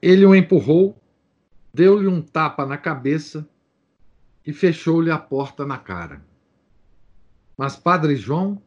Ele 0.00 0.26
o 0.26 0.34
empurrou, 0.34 1.00
deu-lhe 1.72 2.08
um 2.08 2.20
tapa 2.20 2.66
na 2.66 2.76
cabeça 2.76 3.48
e 4.44 4.52
fechou-lhe 4.52 5.12
a 5.12 5.18
porta 5.18 5.64
na 5.64 5.78
cara. 5.78 6.24
Mas 7.56 7.76
Padre 7.76 8.16
João 8.16 8.60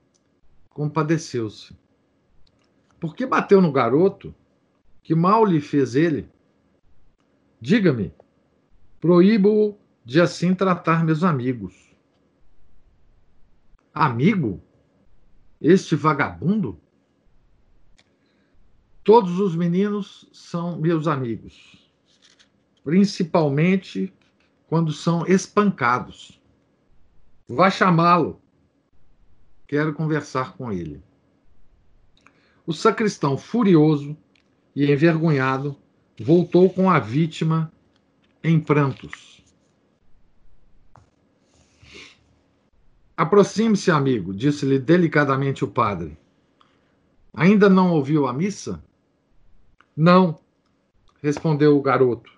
compadeceu-se. 0.69 1.75
Por 2.97 3.13
que 3.13 3.25
bateu 3.25 3.61
no 3.61 3.71
garoto? 3.73 4.33
Que 5.03 5.13
mal 5.13 5.43
lhe 5.43 5.59
fez 5.59 5.95
ele? 5.95 6.29
Diga-me, 7.59 8.13
proíbo-o 9.05 9.77
de 10.03 10.19
assim 10.19 10.55
tratar 10.55 11.05
meus 11.05 11.23
amigos. 11.23 11.95
Amigo? 13.93 14.63
Este 15.61 15.95
vagabundo? 15.95 16.81
Todos 19.03 19.39
os 19.39 19.55
meninos 19.55 20.27
são 20.33 20.79
meus 20.79 21.05
amigos, 21.05 21.87
principalmente 22.83 24.11
quando 24.65 24.91
são 24.91 25.23
espancados. 25.27 26.41
Vá 27.47 27.69
chamá-lo. 27.69 28.41
Quero 29.67 29.93
conversar 29.93 30.57
com 30.57 30.71
ele. 30.71 31.03
O 32.65 32.73
sacristão, 32.73 33.37
furioso 33.37 34.17
e 34.75 34.91
envergonhado, 34.91 35.77
voltou 36.19 36.71
com 36.71 36.89
a 36.89 36.97
vítima 36.97 37.71
em 38.45 38.59
prantos. 38.59 39.43
Aproxime-se, 43.17 43.89
amigo, 43.89 44.33
disse-lhe 44.33 44.77
delicadamente 44.77 45.63
o 45.63 45.67
padre. 45.67 46.17
Ainda 47.33 47.67
não 47.67 47.91
ouviu 47.91 48.27
a 48.27 48.33
missa? 48.33 48.83
Não, 49.95 50.39
respondeu 51.23 51.75
o 51.75 51.81
garoto. 51.81 52.31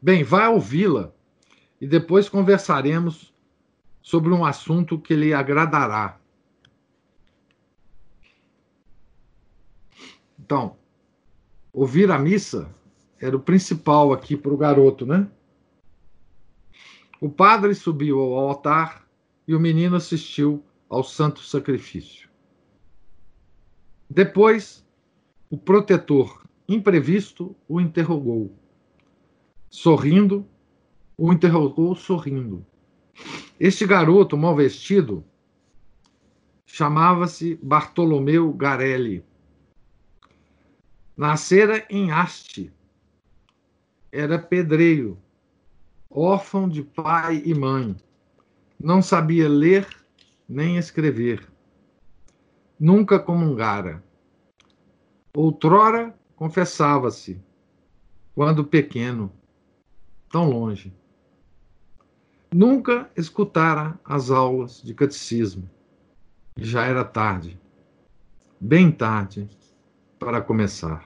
Bem, 0.00 0.22
vá 0.22 0.48
ouvi-la 0.48 1.12
e 1.80 1.86
depois 1.86 2.28
conversaremos 2.28 3.34
sobre 4.00 4.30
um 4.30 4.44
assunto 4.44 5.00
que 5.00 5.14
lhe 5.14 5.34
agradará. 5.34 6.21
Então, 10.44 10.76
ouvir 11.72 12.10
a 12.10 12.18
missa 12.18 12.68
era 13.20 13.36
o 13.36 13.40
principal 13.40 14.12
aqui 14.12 14.36
para 14.36 14.52
o 14.52 14.56
garoto, 14.56 15.06
né? 15.06 15.28
O 17.20 17.30
padre 17.30 17.72
subiu 17.74 18.18
ao 18.18 18.48
altar 18.48 19.08
e 19.46 19.54
o 19.54 19.60
menino 19.60 19.94
assistiu 19.94 20.64
ao 20.88 21.04
santo 21.04 21.40
sacrifício. 21.40 22.28
Depois, 24.10 24.84
o 25.48 25.56
protetor 25.56 26.44
imprevisto 26.68 27.54
o 27.68 27.80
interrogou. 27.80 28.52
Sorrindo, 29.70 30.44
o 31.16 31.32
interrogou 31.32 31.94
sorrindo. 31.94 32.66
Este 33.60 33.86
garoto 33.86 34.36
mal 34.36 34.56
vestido 34.56 35.24
chamava-se 36.66 37.54
Bartolomeu 37.62 38.52
Garelli. 38.52 39.24
Nascera 41.16 41.86
em 41.90 42.10
Haste, 42.10 42.72
era 44.10 44.38
pedreiro, 44.38 45.18
órfão 46.10 46.68
de 46.68 46.82
pai 46.82 47.42
e 47.44 47.54
mãe. 47.54 47.96
Não 48.78 49.02
sabia 49.02 49.48
ler 49.48 49.86
nem 50.48 50.76
escrever. 50.76 51.46
Nunca 52.80 53.18
comungara. 53.18 54.02
Outrora 55.34 56.14
confessava-se, 56.34 57.40
quando 58.34 58.64
pequeno, 58.64 59.30
tão 60.30 60.48
longe. 60.48 60.94
Nunca 62.52 63.10
escutara 63.16 63.98
as 64.04 64.30
aulas 64.30 64.82
de 64.82 64.94
catecismo. 64.94 65.68
Já 66.56 66.84
era 66.84 67.04
tarde, 67.04 67.58
bem 68.60 68.90
tarde, 68.90 69.48
para 70.24 70.40
começar. 70.40 71.04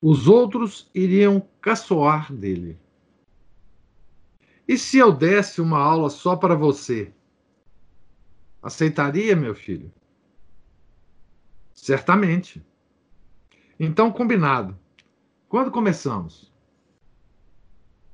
Os 0.00 0.28
outros 0.28 0.90
iriam 0.94 1.40
caçoar 1.58 2.30
dele. 2.30 2.78
E 4.68 4.76
se 4.76 4.98
eu 4.98 5.10
desse 5.10 5.62
uma 5.62 5.78
aula 5.78 6.10
só 6.10 6.36
para 6.36 6.54
você? 6.54 7.14
Aceitaria, 8.62 9.34
meu 9.34 9.54
filho? 9.54 9.90
Certamente. 11.74 12.62
Então, 13.80 14.12
combinado. 14.12 14.78
Quando 15.48 15.70
começamos? 15.70 16.52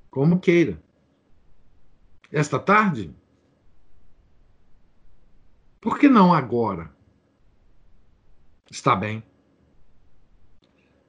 Como 0.09 0.39
queira. 0.39 0.81
Esta 2.31 2.61
tarde? 2.61 3.13
Por 5.81 5.99
que 5.99 6.09
não 6.09 6.33
agora? 6.33 6.95
Está 8.71 8.95
bem. 8.95 9.25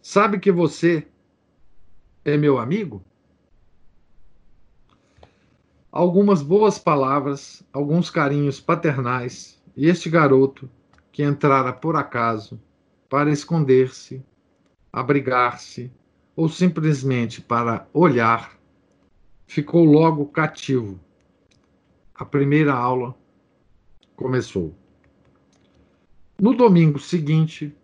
Sabe 0.02 0.40
que 0.40 0.52
você 0.52 1.08
é 2.26 2.36
meu 2.36 2.58
amigo? 2.58 3.04
Algumas 5.92 6.42
boas 6.42 6.80
palavras, 6.80 7.62
alguns 7.72 8.10
carinhos 8.10 8.60
paternais, 8.60 9.62
e 9.78 9.88
este 9.88 10.10
garoto, 10.10 10.68
que 11.12 11.22
entrara 11.22 11.72
por 11.72 11.96
acaso, 11.96 12.60
para 13.08 13.30
esconder-se, 13.30 14.26
abrigar-se 14.92 15.92
ou 16.36 16.50
simplesmente 16.50 17.40
para 17.40 17.88
olhar, 17.94 18.58
ficou 19.46 19.86
logo 19.86 20.26
cativo. 20.26 21.00
A 22.16 22.26
primeira 22.26 22.74
aula 22.74 23.16
começou. 24.16 24.74
No 26.40 26.56
domingo 26.56 26.98
seguinte, 26.98 27.76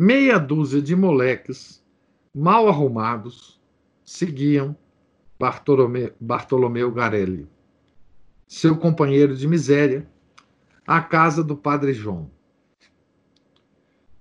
meia 0.00 0.38
dúzia 0.38 0.80
de 0.80 0.94
moleques 0.94 1.84
mal 2.32 2.68
arrumados 2.68 3.60
seguiam 4.04 4.76
Bartolomeu, 5.36 6.12
Bartolomeu 6.20 6.92
Garelli, 6.92 7.48
seu 8.46 8.78
companheiro 8.78 9.34
de 9.34 9.48
miséria, 9.48 10.08
à 10.86 11.02
casa 11.02 11.42
do 11.42 11.56
padre 11.56 11.92
João. 11.92 12.30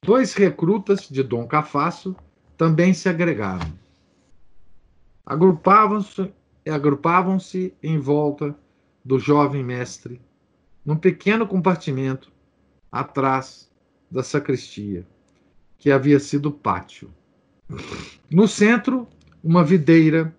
Dois 0.03 0.33
recrutas 0.33 1.07
de 1.07 1.21
Dom 1.21 1.45
Cafasso 1.45 2.15
também 2.57 2.91
se 2.91 3.07
agregaram. 3.07 3.71
Agrupavam-se 5.23 6.33
agrupavam 6.67 7.37
em 7.83 7.99
volta 7.99 8.57
do 9.05 9.19
jovem 9.19 9.63
mestre, 9.63 10.19
num 10.83 10.95
pequeno 10.97 11.45
compartimento 11.45 12.31
atrás 12.91 13.71
da 14.09 14.23
sacristia, 14.23 15.05
que 15.77 15.91
havia 15.91 16.19
sido 16.19 16.51
pátio. 16.51 17.13
No 18.29 18.47
centro, 18.47 19.07
uma 19.43 19.63
videira 19.63 20.35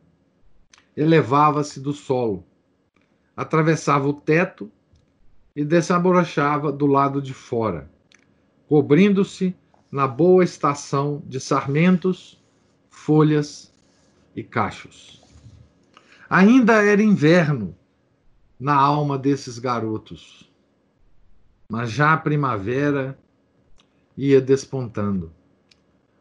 elevava-se 0.97 1.81
do 1.81 1.93
solo, 1.93 2.45
atravessava 3.37 4.09
o 4.09 4.13
teto 4.13 4.71
e 5.55 5.65
desabrochava 5.65 6.73
do 6.73 6.87
lado 6.87 7.23
de 7.23 7.33
fora, 7.33 7.91
cobrindo-se 8.69 9.55
na 9.91 10.07
boa 10.07 10.45
estação 10.45 11.23
de 11.27 11.41
sarmentos, 11.41 12.43
folhas 12.91 13.73
e 14.35 14.43
cachos. 14.43 15.23
Ainda 16.29 16.85
era 16.85 17.03
inverno 17.03 17.75
na 18.59 18.75
alma 18.75 19.17
desses 19.19 19.59
garotos, 19.59 20.51
mas 21.71 21.91
já 21.91 22.13
a 22.13 22.19
primavera 22.19 23.19
ia 24.19 24.41
despontando. 24.41 25.33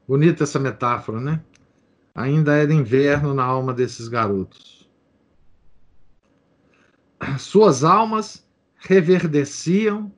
Bonita 0.08 0.44
essa 0.44 0.60
metáfora, 0.60 1.20
né? 1.20 1.44
Ainda 2.14 2.56
era 2.56 2.72
inverno 2.72 3.34
na 3.34 3.44
alma 3.44 3.74
desses 3.74 4.08
garotos. 4.08 4.88
Suas 7.40 7.84
almas 7.84 8.48
reverdeciam 8.76 10.12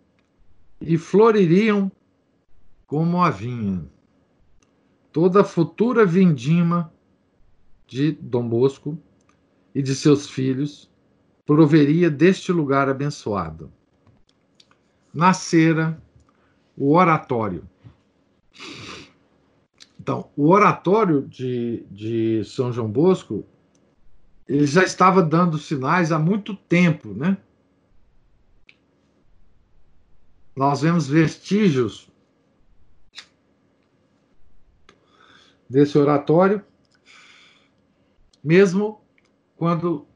e 0.81 0.97
floririam 0.97 1.89
como 2.85 3.23
a 3.23 3.29
vinha. 3.29 3.89
Toda 5.13 5.41
a 5.41 5.45
futura 5.45 6.05
vindima 6.05 6.93
de 7.87 8.11
Dom 8.11 8.47
Bosco 8.47 8.99
e 9.73 9.81
de 9.81 9.95
seus 9.95 10.29
filhos 10.29 10.91
proveria 11.45 12.11
deste 12.11 12.51
lugar 12.51 12.89
abençoado. 12.89 13.71
Nascera 15.13 15.99
o 16.79 16.95
oratório. 16.95 17.67
Então, 19.99 20.29
o 20.35 20.47
oratório 20.47 21.27
de, 21.27 21.85
de 21.91 22.43
São 22.45 22.71
João 22.71 22.89
Bosco 22.89 23.45
ele 24.47 24.65
já 24.65 24.83
estava 24.83 25.21
dando 25.21 25.59
sinais 25.59 26.11
há 26.11 26.17
muito 26.17 26.55
tempo, 26.55 27.13
né? 27.13 27.37
Nós 30.55 30.81
vemos 30.81 31.07
vestígios 31.07 32.09
desse 35.69 35.97
oratório, 35.99 36.65
mesmo 38.43 38.99
quando 39.55 40.07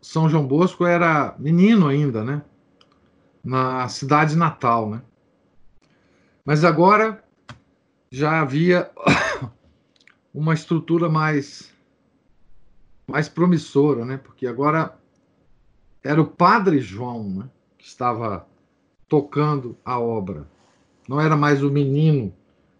São 0.00 0.28
João 0.28 0.46
Bosco 0.46 0.86
era 0.86 1.34
menino 1.36 1.88
ainda, 1.88 2.22
né? 2.22 2.44
Na 3.48 3.88
cidade 3.88 4.36
natal, 4.36 4.90
né? 4.90 5.02
Mas 6.44 6.64
agora 6.64 7.24
já 8.10 8.42
havia 8.42 8.90
uma 10.34 10.52
estrutura 10.52 11.08
mais 11.08 11.72
mais 13.06 13.26
promissora, 13.26 14.04
né? 14.04 14.18
Porque 14.18 14.46
agora 14.46 14.94
era 16.04 16.20
o 16.20 16.26
padre 16.26 16.78
João, 16.78 17.26
né? 17.26 17.50
Que 17.78 17.86
estava 17.86 18.46
tocando 19.08 19.74
a 19.82 19.98
obra. 19.98 20.46
Não 21.08 21.18
era 21.18 21.34
mais 21.34 21.62
o 21.62 21.70
menino 21.70 22.30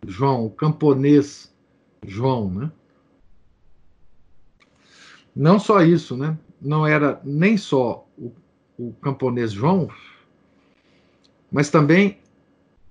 João, 0.07 0.44
o 0.44 0.50
camponês 0.50 1.50
João, 2.07 2.50
né? 2.50 2.70
Não 5.35 5.59
só 5.59 5.81
isso, 5.81 6.14
né? 6.14 6.38
Não 6.61 6.87
era 6.87 7.22
nem 7.24 7.57
só 7.57 8.07
o, 8.18 8.35
o 8.78 8.92
camponês 9.00 9.50
João, 9.50 9.88
mas 11.51 11.71
também 11.71 12.19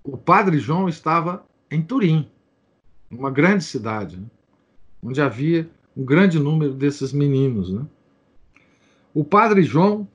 o 0.03 0.17
padre 0.17 0.57
João 0.57 0.87
estava 0.87 1.45
em 1.69 1.81
Turim, 1.81 2.29
uma 3.09 3.29
grande 3.29 3.63
cidade, 3.63 4.17
né? 4.17 4.25
onde 5.01 5.21
havia 5.21 5.69
um 5.95 6.03
grande 6.03 6.39
número 6.39 6.73
desses 6.73 7.11
meninos. 7.11 7.71
Né? 7.71 7.85
O 9.13 9.23
padre 9.23 9.63
João 9.63 10.07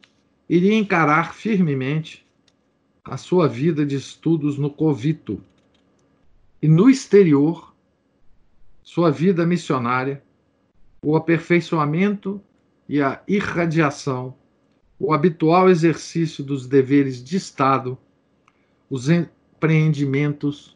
iria 0.49 0.75
encarar 0.75 1.35
firmemente 1.35 2.27
a 3.05 3.17
sua 3.17 3.49
vida 3.49 3.85
de 3.85 3.97
estudos 3.97 4.59
no 4.59 4.71
Covito 4.71 5.43
e 6.61 6.69
no 6.69 6.89
exterior, 6.89 7.75
sua 8.83 9.11
vida 9.11 9.45
missionária, 9.45 10.23
o 11.05 11.17
aperfeiçoamento 11.17 12.41
e 12.89 13.01
a 13.01 13.21
irradiação, 13.27 14.35
o 14.99 15.13
habitual 15.13 15.69
exercício 15.69 16.45
dos 16.45 16.67
deveres 16.67 17.23
de 17.23 17.37
Estado, 17.37 17.99
os 18.93 19.09
empreendimentos 19.09 20.75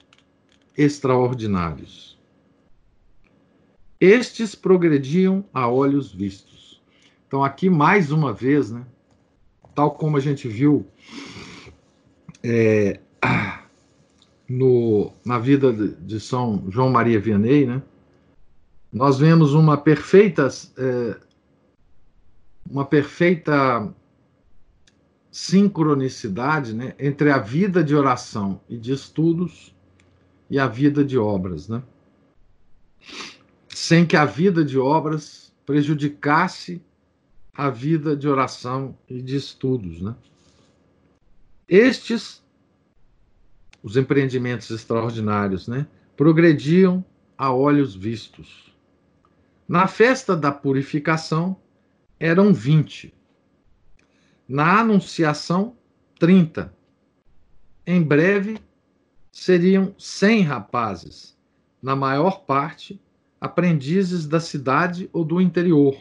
extraordinários. 0.74 2.18
Estes 4.00 4.54
progrediam 4.54 5.44
a 5.52 5.68
olhos 5.68 6.14
vistos. 6.14 6.82
Então, 7.28 7.44
aqui 7.44 7.68
mais 7.68 8.10
uma 8.10 8.32
vez, 8.32 8.70
né, 8.70 8.86
tal 9.74 9.90
como 9.90 10.16
a 10.16 10.20
gente 10.20 10.48
viu 10.48 10.86
é, 12.42 13.00
no, 14.48 15.12
na 15.22 15.38
vida 15.38 15.70
de 15.70 16.18
São 16.18 16.64
João 16.70 16.88
Maria 16.88 17.20
Vianney, 17.20 17.66
né, 17.66 17.82
nós 18.90 19.18
vemos 19.18 19.52
uma 19.52 19.76
perfeita, 19.76 20.48
é, 20.78 21.20
uma 22.66 22.86
perfeita 22.86 23.94
sincronicidade 25.36 26.72
né, 26.72 26.94
entre 26.98 27.30
a 27.30 27.36
vida 27.36 27.84
de 27.84 27.94
oração 27.94 28.58
e 28.70 28.78
de 28.78 28.90
estudos 28.90 29.76
e 30.48 30.58
a 30.58 30.66
vida 30.66 31.04
de 31.04 31.18
obras, 31.18 31.68
né? 31.68 31.82
sem 33.68 34.06
que 34.06 34.16
a 34.16 34.24
vida 34.24 34.64
de 34.64 34.78
obras 34.78 35.52
prejudicasse 35.66 36.82
a 37.52 37.68
vida 37.68 38.16
de 38.16 38.26
oração 38.26 38.96
e 39.06 39.20
de 39.20 39.36
estudos. 39.36 40.00
Né? 40.00 40.16
Estes, 41.68 42.42
os 43.82 43.94
empreendimentos 43.98 44.70
extraordinários, 44.70 45.68
né, 45.68 45.86
progrediam 46.16 47.04
a 47.36 47.52
olhos 47.52 47.94
vistos. 47.94 48.74
Na 49.68 49.86
festa 49.86 50.34
da 50.34 50.50
purificação 50.50 51.54
eram 52.18 52.54
20, 52.54 53.12
na 54.48 54.80
Anunciação, 54.80 55.76
30. 56.18 56.72
Em 57.86 58.02
breve, 58.02 58.58
seriam 59.32 59.94
100 59.98 60.42
rapazes, 60.42 61.36
na 61.82 61.94
maior 61.94 62.40
parte 62.44 63.00
aprendizes 63.40 64.26
da 64.26 64.40
cidade 64.40 65.10
ou 65.12 65.24
do 65.24 65.40
interior, 65.40 65.96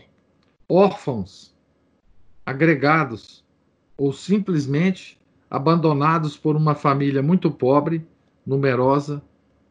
órfãos, 0.70 1.54
agregados 2.46 3.44
ou 3.98 4.14
simplesmente 4.14 5.20
abandonados 5.50 6.38
por 6.38 6.56
uma 6.56 6.76
família 6.76 7.22
muito 7.22 7.52
pobre, 7.52 8.06
numerosa 8.46 9.22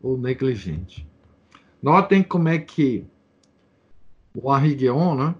ou 0.02 0.18
negligente. 0.18 1.08
Notem 1.82 2.22
como 2.22 2.48
é 2.48 2.58
que 2.58 3.06
o 4.34 4.54
Henri 4.54 4.74
Guéon 4.74 5.14
né, 5.14 5.34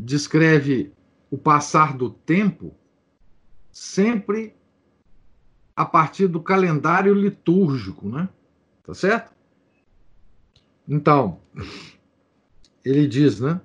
descreve 0.00 0.92
o 1.30 1.38
passar 1.38 1.96
do 1.96 2.10
tempo 2.10 2.74
sempre 3.70 4.54
a 5.76 5.84
partir 5.84 6.26
do 6.26 6.42
calendário 6.42 7.14
litúrgico, 7.14 8.08
né? 8.08 8.28
Tá 8.82 8.92
certo? 8.92 9.32
Então, 10.86 11.40
ele 12.84 13.06
diz, 13.06 13.40
né? 13.40 13.60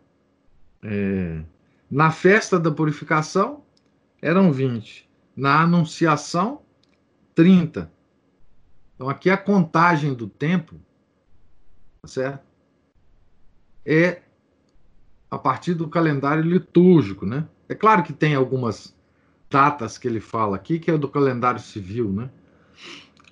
É, 0.84 1.43
na 1.89 2.12
festa 2.12 2.60
da 2.60 2.69
purificação 2.69 3.63
eram 4.21 4.51
20, 4.51 5.10
na 5.36 5.62
anunciação, 5.62 6.62
30. 7.34 7.91
Então, 8.93 9.10
aqui 9.10 9.30
a 9.30 9.38
contagem 9.38 10.13
do 10.13 10.28
tempo, 10.28 10.80
tá 12.01 12.08
certo? 12.08 12.45
É 13.86 14.21
a 15.30 15.38
partir 15.38 15.73
do 15.73 15.89
calendário 15.89 16.43
litúrgico, 16.43 17.25
né? 17.25 17.47
É 17.67 17.75
claro 17.75 18.04
que 18.04 18.13
tem 18.13 18.36
algumas 18.36 18.95
datas 19.49 19.97
que 19.97 20.08
ele 20.08 20.19
fala 20.19 20.56
aqui, 20.56 20.80
que 20.80 20.91
é 20.91 20.97
do 20.97 21.08
calendário 21.08 21.60
civil, 21.60 22.12
né? 22.12 22.30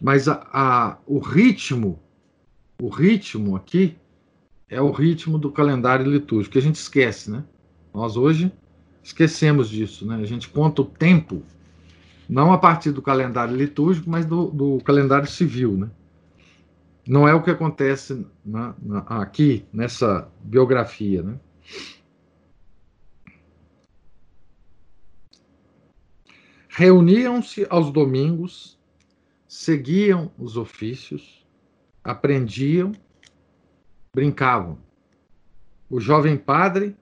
Mas 0.02 0.28
a, 0.28 0.46
a, 0.52 0.98
o 1.06 1.20
ritmo, 1.20 2.00
o 2.82 2.90
ritmo 2.90 3.56
aqui 3.56 3.96
é 4.70 4.82
o 4.82 4.92
ritmo 4.92 5.38
do 5.38 5.52
calendário 5.52 6.10
litúrgico, 6.10 6.54
que 6.54 6.60
a 6.60 6.62
gente 6.62 6.76
esquece, 6.76 7.30
né? 7.30 7.44
Nós 7.94 8.18
hoje 8.18 8.52
esquecemos 9.04 9.70
disso, 9.70 10.06
né? 10.06 10.16
A 10.16 10.26
gente 10.26 10.50
conta 10.50 10.82
o 10.82 10.86
tempo 10.86 11.44
não 12.28 12.54
a 12.54 12.58
partir 12.58 12.92
do 12.92 13.02
calendário 13.02 13.56
litúrgico, 13.56 14.10
mas 14.10 14.26
do, 14.26 14.48
do 14.48 14.80
calendário 14.84 15.28
civil, 15.28 15.74
né? 15.74 15.90
Não 17.08 17.28
é 17.28 17.34
o 17.34 17.44
que 17.44 17.52
acontece 17.52 18.26
na, 18.46 18.74
na, 18.82 19.00
aqui 19.00 19.66
nessa 19.74 20.28
biografia, 20.42 21.22
né? 21.22 21.36
Reuniam-se 26.76 27.68
aos 27.70 27.92
domingos, 27.92 28.80
seguiam 29.48 30.32
os 30.38 30.58
ofícios, 30.58 31.46
aprendiam, 32.04 32.92
brincavam. 34.14 34.78
O 35.90 36.00
jovem 36.00 36.38
padre 36.38 36.96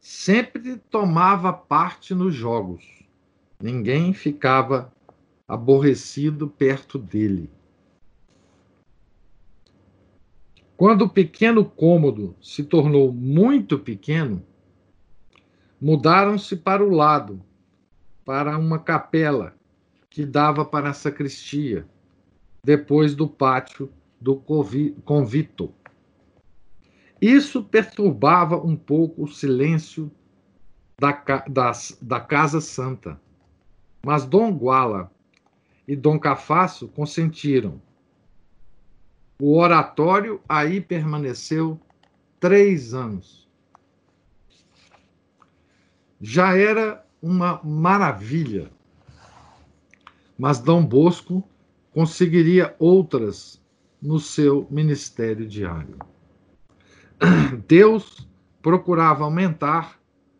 sempre 0.00 0.76
tomava 0.76 1.52
parte 1.52 2.14
nos 2.14 2.34
jogos 2.34 2.96
Ninguém 3.60 4.12
ficava 4.12 4.92
aborrecido 5.48 6.46
perto 6.46 6.98
dele. 6.98 7.50
Quando 10.76 11.02
o 11.02 11.08
pequeno 11.08 11.64
cômodo 11.64 12.36
se 12.42 12.62
tornou 12.62 13.10
muito 13.10 13.78
pequeno, 13.78 14.44
mudaram-se 15.80 16.54
para 16.54 16.84
o 16.84 16.90
lado, 16.90 17.42
para 18.26 18.58
uma 18.58 18.80
capela 18.80 19.54
que 20.10 20.26
dava 20.26 20.64
para 20.64 20.90
a 20.90 20.92
sacristia, 20.92 21.86
depois 22.64 23.14
do 23.14 23.28
pátio 23.28 23.88
do 24.20 24.34
convito. 25.04 25.72
Isso 27.20 27.62
perturbava 27.62 28.56
um 28.56 28.74
pouco 28.74 29.22
o 29.22 29.28
silêncio 29.28 30.10
da, 30.98 31.12
da, 31.46 31.72
da 32.02 32.20
Casa 32.20 32.60
Santa. 32.60 33.20
Mas 34.04 34.26
Dom 34.26 34.50
Guala 34.50 35.08
e 35.86 35.94
Dom 35.94 36.18
Cafasso 36.18 36.88
consentiram. 36.88 37.80
O 39.40 39.56
oratório 39.56 40.40
aí 40.48 40.80
permaneceu 40.80 41.78
três 42.40 42.92
anos. 42.92 43.48
Já 46.20 46.56
era 46.56 47.05
uma 47.20 47.60
maravilha, 47.62 48.70
mas 50.38 50.58
Dom 50.58 50.84
Bosco 50.84 51.42
conseguiria 51.92 52.74
outras 52.78 53.62
no 54.00 54.20
seu 54.20 54.66
ministério 54.70 55.46
diário. 55.46 55.98
Deus 57.66 58.28
procurava 58.60 59.24
aumentar 59.24 59.98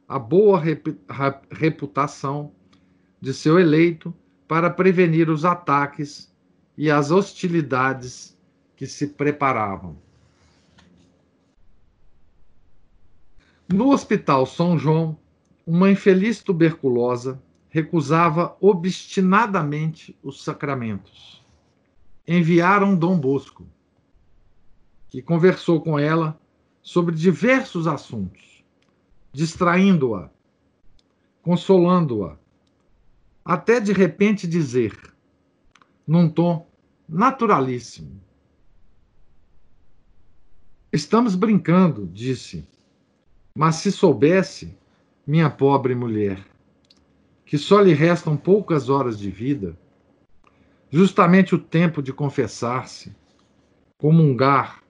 a 0.08 0.18
boa 0.18 0.60
reputação 1.50 2.52
de 3.20 3.32
seu 3.32 3.58
eleito 3.58 4.14
para 4.46 4.70
prevenir 4.70 5.28
os 5.28 5.44
ataques 5.44 6.32
e 6.76 6.90
as 6.90 7.10
hostilidades 7.10 8.36
que 8.76 8.86
se 8.86 9.08
preparavam. 9.08 9.96
No 13.68 13.90
Hospital 13.90 14.46
São 14.46 14.78
João, 14.78 15.18
uma 15.66 15.90
infeliz 15.90 16.40
tuberculosa 16.40 17.42
recusava 17.68 18.56
obstinadamente 18.60 20.16
os 20.22 20.44
sacramentos. 20.44 21.44
Enviaram 22.26 22.96
Dom 22.96 23.18
Bosco, 23.18 23.66
que 25.08 25.20
conversou 25.20 25.80
com 25.80 25.98
ela 25.98 26.40
sobre 26.80 27.14
diversos 27.14 27.86
assuntos, 27.86 28.64
distraindo-a, 29.32 30.30
consolando-a 31.42 32.36
até 33.44 33.80
de 33.80 33.92
repente 33.92 34.46
dizer, 34.46 34.96
num 36.06 36.28
tom 36.28 36.68
naturalíssimo: 37.08 38.20
Estamos 40.92 41.34
brincando, 41.34 42.06
disse, 42.06 42.66
mas 43.54 43.76
se 43.76 43.92
soubesse, 43.92 44.76
minha 45.26 45.50
pobre 45.50 45.92
mulher, 45.92 46.38
que 47.44 47.58
só 47.58 47.80
lhe 47.80 47.92
restam 47.92 48.36
poucas 48.36 48.88
horas 48.88 49.18
de 49.18 49.28
vida, 49.28 49.76
justamente 50.88 51.52
o 51.52 51.58
tempo 51.58 52.00
de 52.00 52.12
confessar-se, 52.12 53.12
comungar 53.98 54.82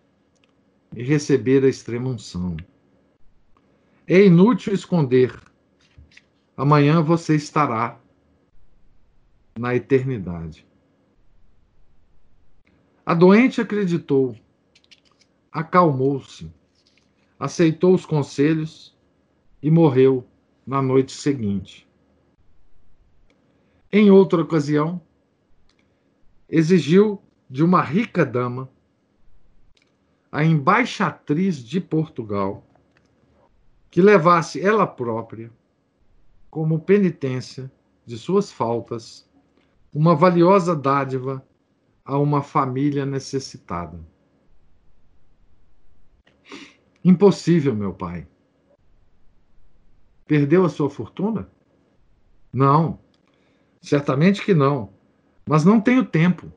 e 0.94 1.02
receber 1.02 1.64
a 1.64 1.68
extrema 1.68 2.10
unção. 2.10 2.54
É 4.06 4.22
inútil 4.22 4.74
esconder. 4.74 5.34
Amanhã 6.54 7.00
você 7.00 7.34
estará 7.34 7.98
na 9.58 9.74
eternidade. 9.74 10.66
A 13.04 13.14
doente 13.14 13.60
acreditou, 13.60 14.36
acalmou-se, 15.50 16.52
aceitou 17.38 17.94
os 17.94 18.04
conselhos 18.04 18.95
e 19.66 19.70
morreu 19.70 20.24
na 20.64 20.80
noite 20.80 21.10
seguinte. 21.10 21.88
Em 23.90 24.12
outra 24.12 24.40
ocasião, 24.40 25.02
exigiu 26.48 27.20
de 27.50 27.64
uma 27.64 27.82
rica 27.82 28.24
dama, 28.24 28.70
a 30.30 30.44
embaixatriz 30.44 31.56
de 31.56 31.80
Portugal, 31.80 32.64
que 33.90 34.00
levasse 34.00 34.60
ela 34.60 34.86
própria, 34.86 35.50
como 36.48 36.78
penitência 36.78 37.68
de 38.04 38.16
suas 38.16 38.52
faltas, 38.52 39.28
uma 39.92 40.14
valiosa 40.14 40.76
dádiva 40.76 41.44
a 42.04 42.16
uma 42.16 42.40
família 42.40 43.04
necessitada. 43.04 43.98
Impossível, 47.04 47.74
meu 47.74 47.92
pai. 47.92 48.28
Perdeu 50.26 50.64
a 50.64 50.68
sua 50.68 50.90
fortuna? 50.90 51.48
Não, 52.52 52.98
certamente 53.80 54.44
que 54.44 54.54
não, 54.54 54.92
mas 55.48 55.64
não 55.64 55.80
tenho 55.80 56.04
tempo. 56.04 56.52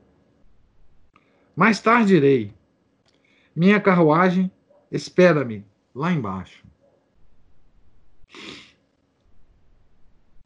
Mais 1.56 1.80
tarde 1.80 2.16
irei. 2.16 2.54
Minha 3.56 3.80
carruagem 3.80 4.52
espera-me 4.92 5.66
lá 5.94 6.12
embaixo. 6.12 6.66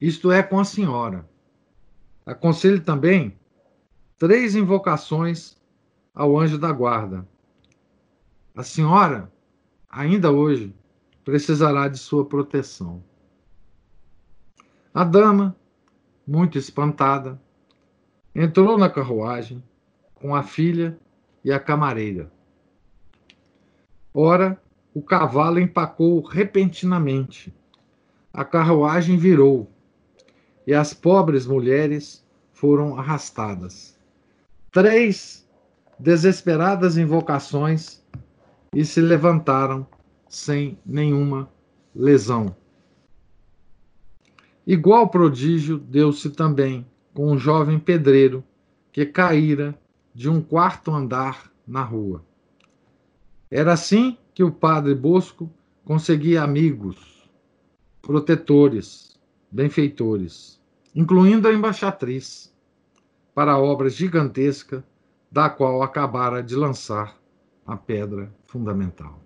Isto 0.01 0.31
é 0.31 0.43
com 0.43 0.59
a 0.59 0.65
senhora. 0.65 1.29
Aconselho 2.25 2.81
também 2.81 3.37
três 4.17 4.55
invocações 4.55 5.55
ao 6.13 6.37
anjo 6.37 6.57
da 6.57 6.71
guarda. 6.71 7.27
A 8.55 8.63
senhora, 8.63 9.31
ainda 9.89 10.31
hoje, 10.31 10.75
precisará 11.23 11.87
de 11.87 11.97
sua 11.97 12.25
proteção. 12.25 13.03
A 14.93 15.03
dama, 15.03 15.55
muito 16.25 16.55
espantada, 16.55 17.41
entrou 18.35 18.77
na 18.77 18.87
carruagem 18.87 19.63
com 20.13 20.35
a 20.35 20.43
filha 20.43 20.99
e 21.43 21.51
a 21.51 21.59
camareira. 21.59 22.31
Ora, 24.13 24.61
o 24.93 25.01
cavalo 25.01 25.59
empacou 25.59 26.21
repentinamente. 26.21 27.51
A 28.31 28.45
carruagem 28.45 29.17
virou 29.17 29.67
e 30.67 30.75
as 30.75 30.93
pobres 30.93 31.47
mulheres 31.47 32.23
foram 32.51 32.95
arrastadas. 32.95 33.97
Três 34.71 35.43
desesperadas 35.97 36.97
invocações 36.97 37.99
e 38.75 38.85
se 38.85 39.01
levantaram 39.01 39.87
sem 40.29 40.77
nenhuma 40.85 41.49
lesão. 41.95 42.55
Igual 44.65 45.09
prodígio 45.09 45.77
deu-se 45.77 46.29
também 46.29 46.85
com 47.13 47.31
um 47.31 47.37
jovem 47.37 47.77
pedreiro 47.79 48.43
que 48.91 49.05
caíra 49.05 49.77
de 50.13 50.29
um 50.29 50.41
quarto 50.41 50.91
andar 50.91 51.51
na 51.67 51.83
rua. 51.83 52.23
Era 53.49 53.73
assim 53.73 54.17
que 54.33 54.43
o 54.43 54.51
padre 54.51 54.95
Bosco 54.95 55.51
conseguia 55.83 56.43
amigos, 56.43 57.29
protetores, 58.01 59.19
benfeitores, 59.51 60.61
incluindo 60.95 61.47
a 61.47 61.53
embaixatriz. 61.53 62.53
para 63.33 63.53
a 63.53 63.57
obra 63.57 63.89
gigantesca 63.89 64.83
da 65.31 65.49
qual 65.49 65.81
acabara 65.81 66.43
de 66.43 66.55
lançar 66.55 67.17
a 67.65 67.75
pedra 67.75 68.31
fundamental. 68.45 69.19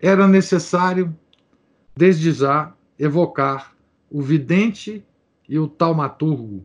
Era 0.00 0.28
necessário, 0.28 1.16
desde 1.96 2.30
já, 2.30 2.72
evocar 2.98 3.74
o 4.10 4.22
vidente 4.22 5.04
e 5.48 5.58
o 5.58 5.68
taumaturgo, 5.68 6.64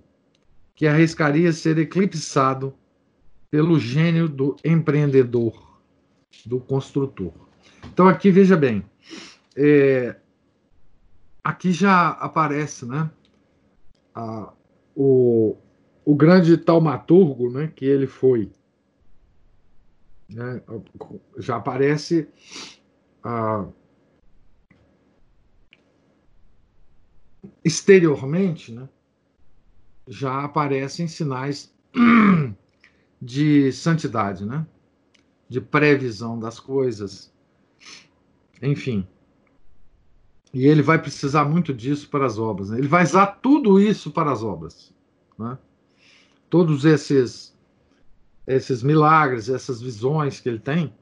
que 0.76 0.88
arriscaria 0.88 1.52
ser 1.52 1.78
eclipsado 1.78 2.74
pelo 3.50 3.80
gênio 3.80 4.30
do 4.30 4.56
empreendedor, 4.64 5.80
do 6.46 6.60
construtor. 6.60 7.34
Então, 7.92 8.08
aqui, 8.08 8.30
veja 8.32 8.56
bem, 8.56 8.86
é, 9.56 10.16
aqui 11.44 11.72
já 11.72 12.10
aparece 12.12 12.86
né, 12.86 13.10
a, 14.14 14.54
o, 14.96 15.58
o 16.06 16.16
grande 16.16 16.58
taumaturgo 16.58 17.50
né, 17.52 17.72
que 17.76 17.86
ele 17.86 18.08
foi. 18.08 18.52
Né, 20.30 20.62
já 21.38 21.56
aparece 21.56 22.30
a, 23.24 23.66
exteriormente, 27.64 28.72
né, 28.72 28.88
já 30.08 30.44
aparecem 30.44 31.08
sinais 31.08 31.74
de 33.22 33.72
santidade, 33.72 34.46
né? 34.46 34.66
de 35.50 35.60
previsão 35.60 36.40
das 36.40 36.60
coisas, 36.60 37.34
enfim. 38.62 39.08
E 40.54 40.66
ele 40.66 40.82
vai 40.82 41.00
precisar 41.00 41.46
muito 41.46 41.74
disso 41.74 42.10
para 42.10 42.26
as 42.26 42.38
obras. 42.38 42.70
Né? 42.70 42.78
Ele 42.78 42.88
vai 42.88 43.04
usar 43.04 43.28
tudo 43.28 43.80
isso 43.80 44.12
para 44.12 44.32
as 44.32 44.44
obras. 44.44 44.94
Né? 45.38 45.58
Todos 46.50 46.86
esses, 46.86 47.56
esses 48.48 48.84
milagres, 48.84 49.50
essas 49.50 49.82
visões 49.82 50.40
que 50.40 50.50
ele 50.50 50.60
tem, 50.60 50.94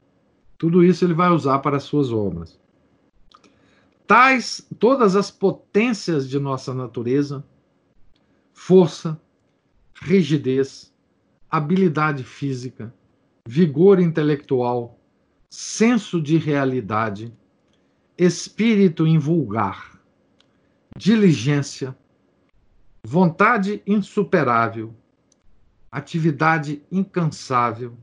tudo 0.56 0.82
isso 0.84 1.04
ele 1.04 1.14
vai 1.14 1.30
usar 1.30 1.60
para 1.60 1.76
as 1.76 1.84
suas 1.84 2.10
obras. 2.10 2.58
Tais 4.08 4.66
todas 4.78 5.14
as 5.14 5.30
potências 5.30 6.26
de 6.26 6.38
nossa 6.38 6.72
natureza, 6.72 7.44
força, 8.54 9.20
rigidez, 10.00 10.90
habilidade 11.50 12.24
física, 12.24 12.94
vigor 13.46 14.00
intelectual, 14.00 14.98
senso 15.50 16.22
de 16.22 16.38
realidade, 16.38 17.30
espírito 18.16 19.06
invulgar, 19.06 20.00
diligência, 20.96 21.94
vontade 23.04 23.82
insuperável, 23.86 24.96
atividade 25.92 26.82
incansável, 26.90 27.94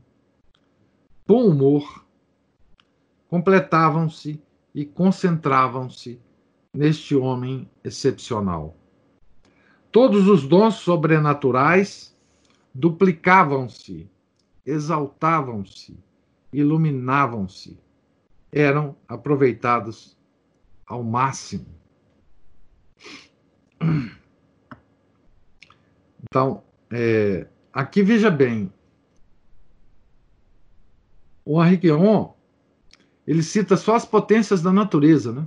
bom 1.26 1.48
humor, 1.48 2.06
completavam-se 3.26 4.40
e 4.76 4.84
concentravam-se 4.84 6.20
neste 6.70 7.16
homem 7.16 7.66
excepcional. 7.82 8.76
Todos 9.90 10.28
os 10.28 10.46
dons 10.46 10.74
sobrenaturais 10.74 12.14
duplicavam-se, 12.74 14.06
exaltavam-se, 14.66 15.98
iluminavam-se, 16.52 17.80
eram 18.52 18.94
aproveitados 19.08 20.14
ao 20.86 21.02
máximo. 21.02 21.66
Então, 26.22 26.62
é, 26.90 27.46
aqui 27.72 28.02
veja 28.02 28.30
bem, 28.30 28.70
o 31.46 31.64
Henrique 31.64 31.88
ele 33.26 33.42
cita 33.42 33.76
só 33.76 33.94
as 33.94 34.04
potências 34.04 34.62
da 34.62 34.72
natureza, 34.72 35.32
né? 35.32 35.46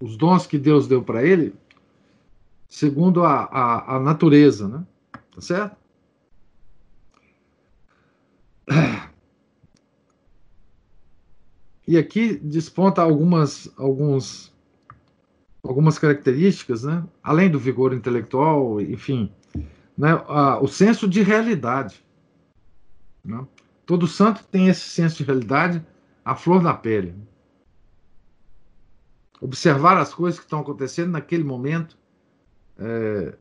Os 0.00 0.16
dons 0.16 0.46
que 0.46 0.58
Deus 0.58 0.86
deu 0.86 1.02
para 1.02 1.24
ele, 1.24 1.54
segundo 2.68 3.24
a, 3.24 3.44
a, 3.44 3.96
a 3.96 4.00
natureza, 4.00 4.68
né? 4.68 4.86
Tá 5.34 5.40
certo? 5.40 5.76
E 11.90 11.98
aqui 11.98 12.36
desponta 12.36 13.02
algumas, 13.02 13.68
alguns, 13.76 14.54
algumas 15.60 15.98
características, 15.98 16.84
né? 16.84 17.04
além 17.20 17.50
do 17.50 17.58
vigor 17.58 17.92
intelectual, 17.92 18.80
enfim, 18.80 19.32
né? 19.98 20.14
o 20.60 20.68
senso 20.68 21.08
de 21.08 21.20
realidade. 21.20 22.00
Né? 23.24 23.44
Todo 23.90 24.06
santo 24.06 24.44
tem 24.44 24.68
esse 24.68 24.88
senso 24.88 25.16
de 25.16 25.24
realidade 25.24 25.84
à 26.24 26.36
flor 26.36 26.62
da 26.62 26.72
pele. 26.72 27.12
Observar 29.40 29.96
as 29.96 30.14
coisas 30.14 30.38
que 30.38 30.46
estão 30.46 30.60
acontecendo 30.60 31.10
naquele 31.10 31.42
momento 31.42 31.98
é, 32.78 33.34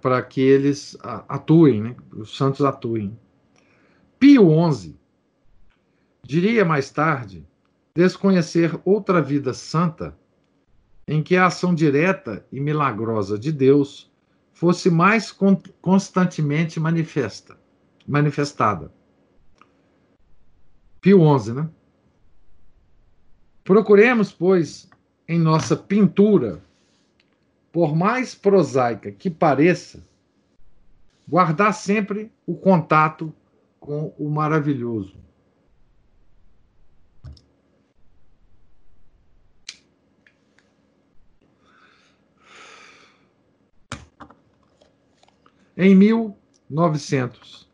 para 0.00 0.20
que 0.24 0.40
eles 0.40 0.98
atuem, 1.28 1.80
né? 1.80 1.96
os 2.14 2.36
santos 2.36 2.62
atuem. 2.62 3.16
Pio 4.18 4.48
XI 4.72 4.96
diria 6.20 6.64
mais 6.64 6.90
tarde 6.90 7.46
desconhecer 7.94 8.76
outra 8.84 9.22
vida 9.22 9.54
santa 9.54 10.18
em 11.06 11.22
que 11.22 11.36
a 11.36 11.46
ação 11.46 11.72
direta 11.72 12.44
e 12.50 12.58
milagrosa 12.58 13.38
de 13.38 13.52
Deus 13.52 14.10
fosse 14.52 14.90
mais 14.90 15.32
constantemente 15.80 16.80
manifesta, 16.80 17.56
manifestada. 18.04 18.95
Pio 21.06 21.22
XI, 21.38 21.52
né? 21.52 21.70
Procuremos, 23.62 24.32
pois, 24.32 24.90
em 25.28 25.38
nossa 25.38 25.76
pintura 25.76 26.60
por 27.70 27.94
mais 27.94 28.34
prosaica 28.34 29.12
que 29.12 29.30
pareça, 29.30 30.04
guardar 31.28 31.72
sempre 31.72 32.32
o 32.44 32.56
contato 32.56 33.32
com 33.78 34.12
o 34.18 34.28
maravilhoso. 34.28 35.16
Em 45.76 45.94
1900, 45.94 47.70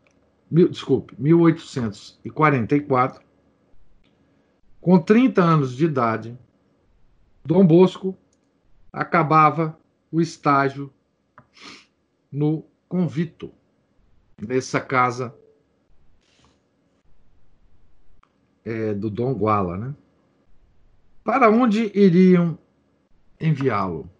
mil, 0.50 0.68
desculpe, 0.68 1.14
1844, 1.18 3.21
com 4.82 4.98
30 4.98 5.40
anos 5.40 5.76
de 5.76 5.84
idade, 5.84 6.36
Dom 7.44 7.64
Bosco 7.64 8.18
acabava 8.92 9.78
o 10.10 10.20
estágio 10.20 10.92
no 12.30 12.64
convito, 12.88 13.52
nessa 14.36 14.80
casa 14.80 15.32
é, 18.64 18.92
do 18.92 19.08
Dom 19.08 19.32
Guala, 19.34 19.78
né? 19.78 19.94
Para 21.22 21.48
onde 21.48 21.96
iriam 21.96 22.58
enviá-lo? 23.40 24.10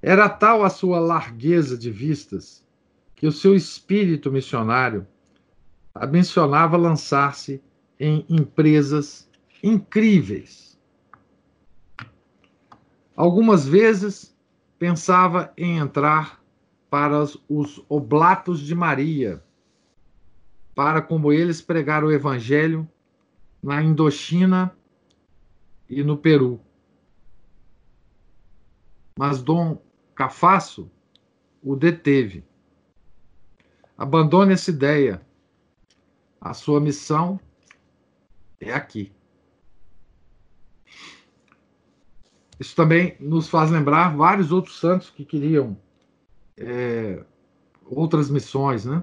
Era 0.00 0.28
tal 0.28 0.62
a 0.62 0.70
sua 0.70 1.00
largueza 1.00 1.76
de 1.76 1.90
vistas 1.90 2.64
que 3.16 3.26
o 3.26 3.32
seu 3.32 3.56
espírito 3.56 4.30
missionário 4.30 5.04
ambicionava 5.96 6.76
lançar-se 6.76 7.60
em 7.98 8.24
empresas 8.28 9.28
incríveis 9.62 10.64
Algumas 13.16 13.64
vezes 13.66 14.36
pensava 14.76 15.52
em 15.56 15.78
entrar 15.78 16.42
para 16.90 17.22
os 17.48 17.84
oblatos 17.88 18.60
de 18.60 18.74
Maria, 18.74 19.42
para, 20.74 21.00
como 21.00 21.32
eles, 21.32 21.62
pregar 21.62 22.02
o 22.02 22.10
Evangelho 22.10 22.88
na 23.62 23.80
Indochina 23.82 24.76
e 25.88 26.02
no 26.02 26.16
Peru. 26.16 26.60
Mas 29.16 29.40
Dom 29.40 29.80
Cafasso 30.12 30.90
o 31.62 31.76
deteve. 31.76 32.44
Abandone 33.96 34.54
essa 34.54 34.70
ideia. 34.70 35.24
A 36.40 36.52
sua 36.52 36.80
missão 36.80 37.38
é 38.68 38.74
aqui. 38.74 39.12
Isso 42.58 42.74
também 42.76 43.16
nos 43.18 43.48
faz 43.48 43.70
lembrar 43.70 44.16
vários 44.16 44.52
outros 44.52 44.78
santos 44.78 45.10
que 45.10 45.24
queriam 45.24 45.76
é, 46.56 47.24
outras 47.84 48.30
missões, 48.30 48.84
né? 48.84 49.02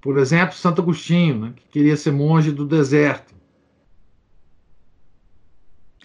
Por 0.00 0.18
exemplo, 0.18 0.56
Santo 0.56 0.82
Agostinho, 0.82 1.38
né, 1.38 1.52
que 1.54 1.64
queria 1.68 1.96
ser 1.96 2.10
monge 2.10 2.50
do 2.50 2.66
deserto. 2.66 3.32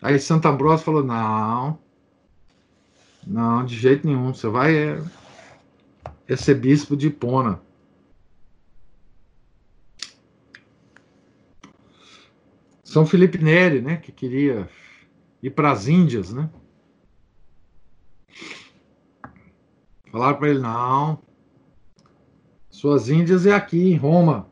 Aí 0.02 0.20
Santo 0.20 0.48
Ambrósio 0.48 0.86
falou: 0.86 1.04
não, 1.04 1.80
Não, 3.26 3.66
de 3.66 3.76
jeito 3.76 4.06
nenhum. 4.06 4.34
Você 4.34 4.48
vai 4.48 4.76
é, 4.76 5.04
é 6.28 6.36
ser 6.36 6.56
bispo 6.56 6.96
de 6.96 7.08
Ipona. 7.08 7.60
São 12.98 13.06
Felipe 13.06 13.38
Neri, 13.38 13.80
né, 13.80 13.98
que 13.98 14.12
queria 14.12 14.68
ir 15.44 15.52
para 15.52 15.70
as 15.70 15.88
Índias, 15.88 16.34
né? 16.34 16.50
Falaram 20.12 20.40
para 20.40 20.50
ele: 20.50 20.58
não, 20.58 21.22
suas 22.72 23.08
Índias 23.08 23.46
é 23.46 23.54
aqui, 23.54 23.92
em 23.92 23.96
Roma. 23.96 24.50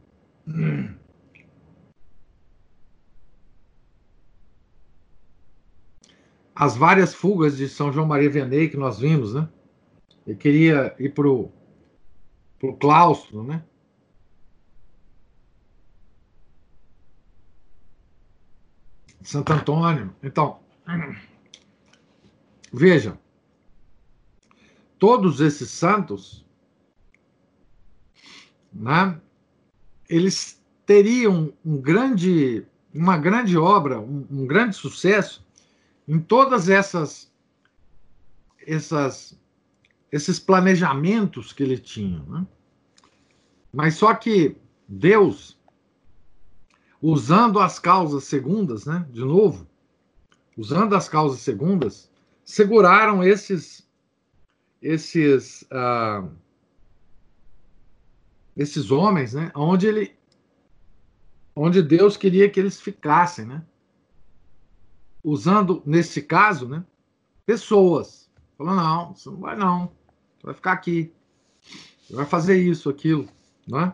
As 6.53 6.77
várias 6.77 7.15
fugas 7.15 7.57
de 7.57 7.67
São 7.67 7.91
João 7.91 8.05
Maria 8.05 8.29
Vianney 8.29 8.69
que 8.69 8.77
nós 8.77 8.99
vimos, 8.99 9.33
né? 9.33 9.49
Ele 10.27 10.37
queria 10.37 10.95
ir 10.99 11.15
para 11.15 11.27
o 11.27 11.51
claustro, 12.79 13.41
né? 13.43 13.65
Santo 19.25 19.51
Antônio. 19.53 20.15
Então, 20.23 20.59
veja, 22.71 23.17
todos 24.99 25.41
esses 25.41 25.69
santos, 25.69 26.45
né, 28.71 29.19
eles 30.07 30.63
teriam 30.85 31.51
um 31.65 31.81
grande, 31.81 32.65
uma 32.93 33.17
grande 33.17 33.57
obra, 33.57 33.99
um, 33.99 34.25
um 34.29 34.45
grande 34.45 34.75
sucesso 34.75 35.45
em 36.07 36.19
todas 36.19 36.69
essas, 36.69 37.31
essas, 38.65 39.39
esses 40.11 40.39
planejamentos 40.39 41.51
que 41.51 41.63
ele 41.63 41.79
tinha. 41.79 42.21
Né? 42.27 42.45
Mas 43.73 43.95
só 43.95 44.13
que 44.13 44.55
Deus, 44.87 45.54
usando 47.01 47.59
as 47.59 47.79
causas 47.79 48.23
segundas, 48.23 48.85
né, 48.85 49.05
de 49.11 49.21
novo, 49.21 49.67
usando 50.57 50.95
as 50.95 51.09
causas 51.09 51.39
segundas, 51.39 52.09
seguraram 52.43 53.23
esses 53.23 53.85
esses 54.81 55.63
uh, 55.63 56.29
esses 58.55 58.91
homens, 58.91 59.33
né? 59.33 59.51
Onde 59.55 59.87
ele, 59.87 60.15
onde 61.55 61.81
Deus 61.81 62.15
queria 62.15 62.49
que 62.49 62.59
eles 62.59 62.79
ficassem, 62.79 63.45
né? 63.45 63.63
Usando 65.23 65.81
nesse 65.85 66.21
caso, 66.21 66.67
né? 66.67 66.85
Pessoas. 67.45 68.29
Falando 68.57 68.77
não, 68.77 69.13
você 69.13 69.29
não 69.29 69.37
vai 69.37 69.55
não, 69.57 69.91
você 70.37 70.45
vai 70.45 70.53
ficar 70.53 70.71
aqui, 70.71 71.11
você 72.01 72.15
vai 72.15 72.25
fazer 72.25 72.57
isso, 72.57 72.89
aquilo, 72.89 73.27
né? 73.67 73.93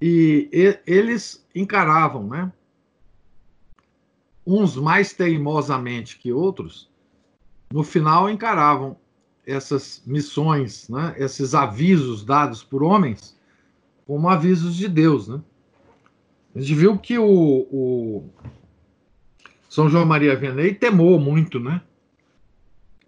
E, 0.00 0.48
e 0.52 0.78
eles 0.86 1.46
encaravam, 1.54 2.26
né? 2.26 2.52
Uns 4.46 4.76
mais 4.76 5.12
teimosamente 5.12 6.18
que 6.18 6.32
outros, 6.32 6.90
no 7.72 7.84
final 7.84 8.28
encaravam 8.28 8.96
essas 9.46 10.02
missões, 10.06 10.88
né, 10.88 11.14
esses 11.18 11.54
avisos 11.54 12.24
dados 12.24 12.62
por 12.62 12.82
homens, 12.82 13.38
como 14.06 14.28
avisos 14.28 14.74
de 14.74 14.88
Deus. 14.88 15.28
Né? 15.28 15.40
A 16.54 16.60
gente 16.60 16.74
viu 16.74 16.98
que 16.98 17.18
o, 17.18 17.66
o 17.70 18.30
São 19.68 19.88
João 19.88 20.04
Maria 20.04 20.36
Vianney 20.36 20.74
temou 20.74 21.18
muito, 21.18 21.60
né? 21.60 21.82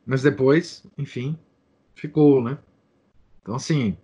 Mas 0.05 0.23
depois, 0.23 0.85
enfim, 0.99 1.39
ficou, 1.95 2.43
né? 2.43 2.59
Então, 3.41 3.55
assim, 3.55 3.97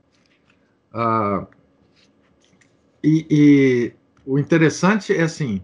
uh, 0.92 1.46
e, 3.02 3.26
e 3.30 3.92
o 4.24 4.38
interessante 4.38 5.14
é 5.14 5.22
assim, 5.22 5.62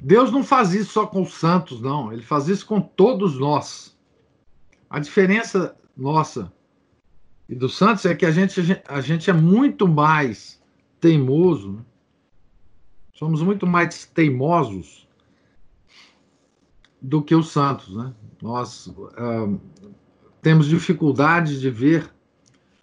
Deus 0.00 0.30
não 0.30 0.44
faz 0.44 0.74
isso 0.74 0.92
só 0.92 1.06
com 1.06 1.22
os 1.22 1.34
santos, 1.34 1.80
não. 1.80 2.12
Ele 2.12 2.22
faz 2.22 2.48
isso 2.48 2.66
com 2.66 2.80
todos 2.80 3.38
nós. 3.38 3.96
A 4.88 4.98
diferença 4.98 5.76
nossa 5.96 6.52
e 7.48 7.54
do 7.54 7.68
Santos 7.68 8.04
é 8.04 8.14
que 8.14 8.26
a 8.26 8.30
gente, 8.30 8.60
a 8.86 9.00
gente 9.00 9.30
é 9.30 9.32
muito 9.32 9.88
mais 9.88 10.62
teimoso, 11.00 11.72
né? 11.72 11.82
somos 13.14 13.42
muito 13.42 13.66
mais 13.66 14.04
teimosos 14.04 15.08
do 17.00 17.22
que 17.22 17.34
os 17.34 17.50
Santos. 17.50 17.96
Né? 17.96 18.12
Nós 18.42 18.86
uh, 18.86 19.58
temos 20.42 20.66
dificuldade 20.66 21.58
de 21.58 21.70
ver 21.70 22.12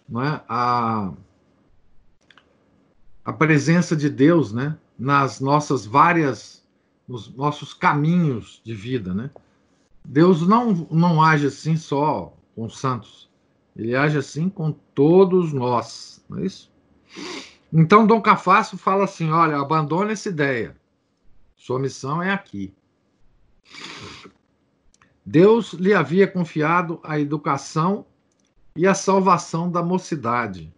não 0.08 0.22
é, 0.22 0.42
a, 0.48 1.12
a 3.26 3.32
presença 3.32 3.96
de 3.96 4.08
Deus 4.08 4.52
né, 4.52 4.78
nas 4.96 5.40
nossas 5.40 5.84
várias, 5.84 6.64
nos 7.08 7.34
nossos 7.34 7.74
caminhos 7.74 8.62
de 8.64 8.72
vida. 8.72 9.12
Né? 9.12 9.28
Deus 10.04 10.46
não, 10.46 10.86
não 10.92 11.20
age 11.20 11.48
assim 11.48 11.76
só 11.76 12.32
com 12.54 12.66
os 12.66 12.78
santos. 12.78 13.28
Ele 13.74 13.96
age 13.96 14.16
assim 14.16 14.48
com 14.48 14.70
todos 14.94 15.52
nós, 15.52 16.24
não 16.30 16.38
é 16.38 16.46
isso? 16.46 16.70
Então, 17.72 18.06
Dom 18.06 18.22
Cafasso 18.22 18.78
fala 18.78 19.04
assim: 19.04 19.30
olha, 19.30 19.58
abandone 19.58 20.12
essa 20.12 20.28
ideia. 20.28 20.76
Sua 21.56 21.80
missão 21.80 22.22
é 22.22 22.32
aqui. 22.32 22.72
Deus 25.24 25.72
lhe 25.72 25.92
havia 25.92 26.28
confiado 26.28 27.00
a 27.02 27.18
educação 27.18 28.06
e 28.76 28.86
a 28.86 28.94
salvação 28.94 29.68
da 29.68 29.82
mocidade. 29.82 30.72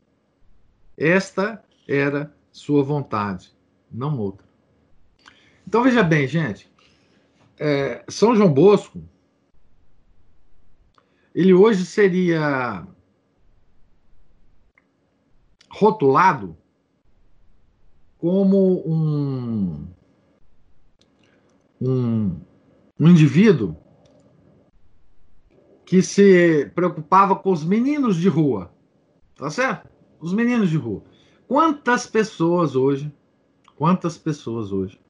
Esta 0.96 1.62
era 1.86 2.34
sua 2.58 2.82
vontade, 2.82 3.52
não 3.90 4.18
outra. 4.18 4.46
Então 5.66 5.82
veja 5.82 6.02
bem, 6.02 6.26
gente. 6.26 6.70
É, 7.58 8.04
São 8.08 8.34
João 8.34 8.52
Bosco 8.52 9.02
ele 11.38 11.54
hoje 11.54 11.86
seria 11.86 12.84
rotulado 15.70 16.56
como 18.18 18.82
um, 18.84 19.86
um, 21.80 22.40
um 22.98 23.08
indivíduo 23.08 23.76
que 25.86 26.02
se 26.02 26.66
preocupava 26.74 27.36
com 27.36 27.52
os 27.52 27.64
meninos 27.64 28.16
de 28.16 28.28
rua. 28.28 28.72
Tá 29.36 29.48
certo? 29.48 29.88
Os 30.18 30.32
meninos 30.32 30.70
de 30.70 30.76
rua. 30.76 31.04
Quantas 31.48 32.06
pessoas 32.06 32.76
hoje, 32.76 33.12
quantas 33.74 34.16
pessoas 34.16 34.70
hoje 34.70 35.00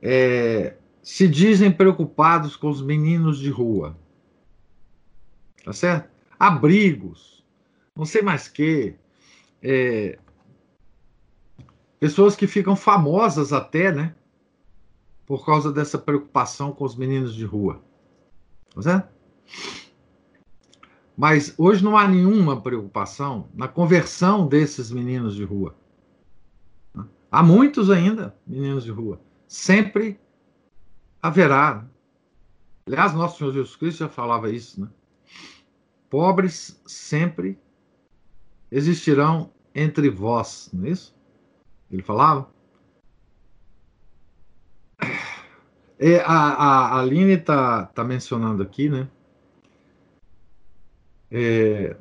é, 0.00 0.76
se 1.02 1.26
dizem 1.26 1.72
preocupados 1.72 2.54
com 2.54 2.68
os 2.68 2.80
meninos 2.80 3.38
de 3.38 3.50
rua? 3.50 3.96
tá 5.64 5.72
certo? 5.72 6.10
Abrigos, 6.38 7.42
não 7.96 8.04
sei 8.04 8.20
mais 8.20 8.48
que, 8.48 8.94
é, 9.62 10.18
pessoas 11.98 12.36
que 12.36 12.46
ficam 12.46 12.76
famosas 12.76 13.52
até, 13.52 13.90
né? 13.90 14.14
Por 15.24 15.44
causa 15.46 15.72
dessa 15.72 15.98
preocupação 15.98 16.70
com 16.70 16.84
os 16.84 16.94
meninos 16.94 17.34
de 17.34 17.44
rua, 17.44 17.80
tá 18.74 18.82
certo? 18.82 19.08
Mas 21.16 21.54
hoje 21.56 21.84
não 21.84 21.96
há 21.96 22.08
nenhuma 22.08 22.60
preocupação 22.60 23.48
na 23.54 23.68
conversão 23.68 24.46
desses 24.46 24.90
meninos 24.90 25.34
de 25.34 25.44
rua. 25.44 25.74
Há 27.30 27.42
muitos 27.42 27.90
ainda 27.90 28.34
meninos 28.46 28.84
de 28.84 28.90
rua. 28.90 29.20
Sempre 29.46 30.18
haverá. 31.22 31.84
Aliás, 32.86 33.14
nosso 33.14 33.38
Senhor 33.38 33.52
Jesus 33.52 33.76
Cristo 33.76 34.00
já 34.00 34.08
falava 34.08 34.50
isso, 34.50 34.80
né? 34.80 34.88
pobres 36.14 36.80
sempre 36.86 37.58
existirão 38.70 39.50
entre 39.74 40.08
vós, 40.08 40.70
não 40.72 40.86
é 40.86 40.90
isso? 40.90 41.12
Ele 41.90 42.02
falava. 42.02 42.48
É, 45.98 46.20
a, 46.20 46.32
a, 46.32 46.86
a 46.86 47.00
Aline 47.00 47.32
está 47.32 47.86
tá 47.86 48.04
mencionando 48.04 48.62
aqui, 48.62 48.88
né? 48.88 49.08
É, 51.30 51.96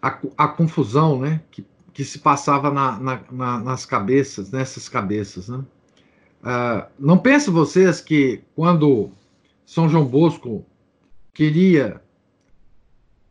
a, 0.00 0.18
a 0.36 0.48
confusão, 0.48 1.18
né? 1.20 1.42
Que, 1.50 1.64
que 1.92 2.04
se 2.04 2.18
passava 2.18 2.70
na, 2.70 2.98
na, 2.98 3.20
na, 3.30 3.58
nas 3.60 3.86
cabeças, 3.86 4.50
nessas 4.50 4.88
cabeças, 4.88 5.48
né? 5.48 5.64
Uh, 6.44 6.86
não 6.98 7.16
pensem 7.16 7.52
vocês 7.52 8.02
que 8.02 8.42
quando 8.54 9.10
São 9.64 9.88
João 9.88 10.04
Bosco 10.04 10.66
queria 11.32 12.02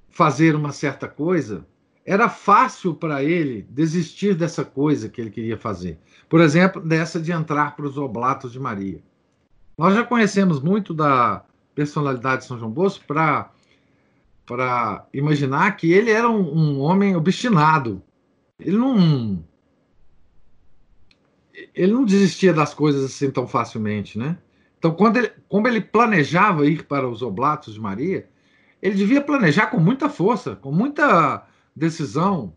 fazer 0.09 0.55
uma 0.55 0.71
certa 0.71 1.07
coisa, 1.07 1.65
era 2.05 2.27
fácil 2.27 2.93
para 2.93 3.23
ele 3.23 3.67
desistir 3.69 4.35
dessa 4.35 4.65
coisa 4.65 5.09
que 5.09 5.21
ele 5.21 5.29
queria 5.29 5.57
fazer. 5.57 5.99
Por 6.27 6.41
exemplo, 6.41 6.81
dessa 6.81 7.19
de 7.19 7.31
entrar 7.31 7.75
para 7.75 7.85
os 7.85 7.97
oblatos 7.97 8.51
de 8.51 8.59
Maria. 8.59 9.01
Nós 9.77 9.93
já 9.93 10.03
conhecemos 10.03 10.59
muito 10.59 10.93
da 10.93 11.43
personalidade 11.75 12.41
de 12.41 12.47
São 12.47 12.59
João 12.59 12.71
Bosco 12.71 13.05
para 13.05 13.51
para 14.45 15.07
imaginar 15.13 15.75
que 15.77 15.91
ele 15.91 16.11
era 16.11 16.29
um, 16.29 16.41
um, 16.41 16.79
homem 16.79 17.15
obstinado. 17.15 18.01
Ele 18.59 18.77
não 18.77 19.43
ele 21.73 21.93
não 21.93 22.03
desistia 22.03 22.53
das 22.53 22.73
coisas 22.73 23.05
assim 23.05 23.29
tão 23.31 23.47
facilmente, 23.47 24.17
né? 24.17 24.37
Então, 24.77 24.93
quando 24.93 25.17
ele, 25.17 25.31
como 25.47 25.67
ele 25.67 25.79
planejava 25.79 26.65
ir 26.65 26.85
para 26.85 27.07
os 27.07 27.21
Oblatos 27.21 27.75
de 27.75 27.79
Maria, 27.79 28.27
ele 28.81 28.95
devia 28.95 29.21
planejar 29.21 29.67
com 29.67 29.79
muita 29.79 30.09
força, 30.09 30.55
com 30.57 30.71
muita 30.71 31.47
decisão, 31.75 32.53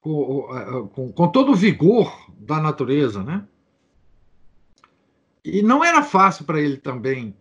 com, 0.00 0.88
com, 0.92 1.12
com 1.12 1.28
todo 1.28 1.52
o 1.52 1.56
vigor 1.56 2.30
da 2.38 2.60
natureza, 2.60 3.22
né? 3.22 3.46
E 5.44 5.62
não 5.62 5.84
era 5.84 6.02
fácil 6.02 6.44
para 6.44 6.60
ele 6.60 6.76
também 6.76 7.34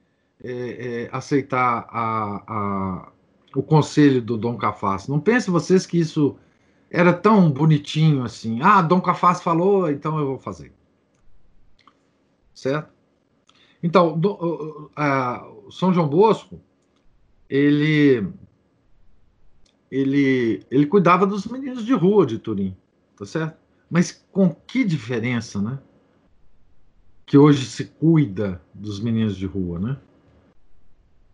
é, 0.43 0.51
é, 0.51 1.09
aceitar 1.11 1.87
a, 1.89 2.43
a, 2.47 3.11
o 3.55 3.63
conselho 3.63 4.21
do 4.21 4.37
Dom 4.37 4.57
Cafaz. 4.57 5.07
Não 5.07 5.19
pense 5.19 5.49
vocês 5.49 5.85
que 5.85 5.99
isso 5.99 6.37
era 6.89 7.13
tão 7.13 7.51
bonitinho 7.51 8.23
assim. 8.23 8.59
Ah, 8.61 8.81
Dom 8.81 9.01
Cafaz 9.01 9.41
falou, 9.41 9.89
então 9.89 10.17
eu 10.19 10.27
vou 10.27 10.37
fazer. 10.37 10.71
Certo? 12.53 12.91
Então, 13.81 14.17
do, 14.17 14.89
uh, 14.97 15.71
São 15.71 15.93
João 15.93 16.07
Bosco, 16.07 16.61
ele, 17.49 18.25
ele, 19.91 20.63
ele 20.71 20.85
cuidava 20.85 21.27
dos 21.27 21.45
meninos 21.45 21.85
de 21.85 21.93
rua 21.93 22.25
de 22.25 22.39
Turim, 22.39 22.75
tá 23.17 23.25
certo? 23.25 23.57
Mas 23.89 24.25
com 24.31 24.49
que 24.49 24.83
diferença, 24.83 25.61
né? 25.61 25.79
Que 27.25 27.37
hoje 27.37 27.65
se 27.65 27.85
cuida 27.85 28.61
dos 28.73 28.99
meninos 28.99 29.35
de 29.35 29.45
rua, 29.45 29.79
né? 29.79 29.97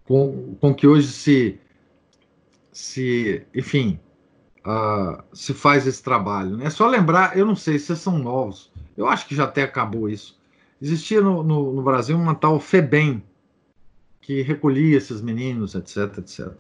Com, 0.06 0.56
com 0.56 0.74
que 0.74 0.88
hoje 0.88 1.08
se, 1.08 1.60
se 2.80 3.46
enfim, 3.54 4.00
uh, 4.66 5.22
se 5.34 5.54
faz 5.54 5.86
esse 5.86 6.02
trabalho. 6.02 6.56
Né? 6.56 6.66
É 6.66 6.70
só 6.70 6.88
lembrar, 6.88 7.38
eu 7.38 7.46
não 7.46 7.56
sei 7.56 7.78
se 7.78 7.96
são 7.96 8.18
novos, 8.18 8.72
eu 8.96 9.08
acho 9.08 9.28
que 9.28 9.36
já 9.36 9.44
até 9.44 9.64
acabou 9.64 10.08
isso. 10.10 10.40
Existia 10.82 11.22
no, 11.22 11.44
no, 11.44 11.74
no 11.74 11.84
Brasil 11.84 12.18
uma 12.18 12.34
tal 12.34 12.58
FEBEM, 12.60 13.22
que 14.22 14.42
recolhia 14.42 14.98
esses 14.98 15.22
meninos, 15.22 15.76
etc, 15.76 16.20
etc. 16.20 16.54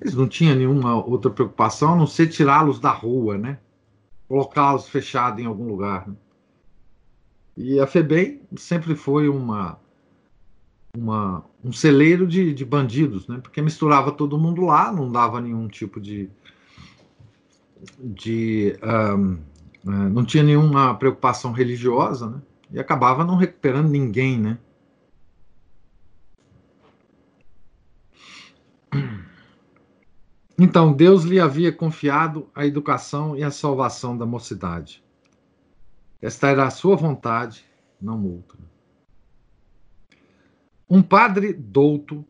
Eles 0.00 0.14
não 0.14 0.28
tinham 0.28 0.54
nenhuma 0.54 1.04
outra 1.04 1.30
preocupação 1.30 1.94
a 1.94 1.96
não 1.96 2.06
ser 2.06 2.28
tirá-los 2.28 2.78
da 2.78 2.90
rua, 2.90 3.36
né? 3.36 3.58
Colocá-los 4.28 4.88
fechados 4.88 5.40
em 5.42 5.46
algum 5.46 5.66
lugar. 5.66 6.06
Né? 6.06 6.14
E 7.56 7.80
a 7.80 7.86
FEBEM 7.86 8.40
sempre 8.56 8.94
foi 8.94 9.28
uma, 9.28 9.78
uma 10.96 11.44
um 11.64 11.72
celeiro 11.72 12.26
de, 12.26 12.52
de 12.52 12.64
bandidos, 12.64 13.26
né? 13.26 13.38
Porque 13.42 13.62
misturava 13.62 14.12
todo 14.12 14.38
mundo 14.38 14.62
lá, 14.62 14.92
não 14.92 15.10
dava 15.10 15.40
nenhum 15.40 15.66
tipo 15.66 15.98
de. 15.98 16.30
de 17.98 18.78
um, 18.82 19.38
é, 19.86 20.08
não 20.10 20.24
tinha 20.24 20.42
nenhuma 20.42 20.94
preocupação 20.94 21.52
religiosa, 21.52 22.28
né? 22.28 22.42
E 22.70 22.78
acabava 22.78 23.24
não 23.24 23.36
recuperando 23.36 23.88
ninguém, 23.88 24.38
né? 24.38 24.58
Então 30.56 30.92
Deus 30.92 31.24
lhe 31.24 31.40
havia 31.40 31.72
confiado 31.72 32.48
a 32.54 32.64
educação 32.64 33.36
e 33.36 33.42
a 33.42 33.50
salvação 33.50 34.16
da 34.16 34.24
mocidade. 34.24 35.02
Esta 36.22 36.48
era 36.48 36.66
a 36.66 36.70
sua 36.70 36.94
vontade, 36.94 37.64
não 38.00 38.24
outra. 38.24 38.58
Um 40.88 41.02
padre 41.02 41.52
douto, 41.52 42.24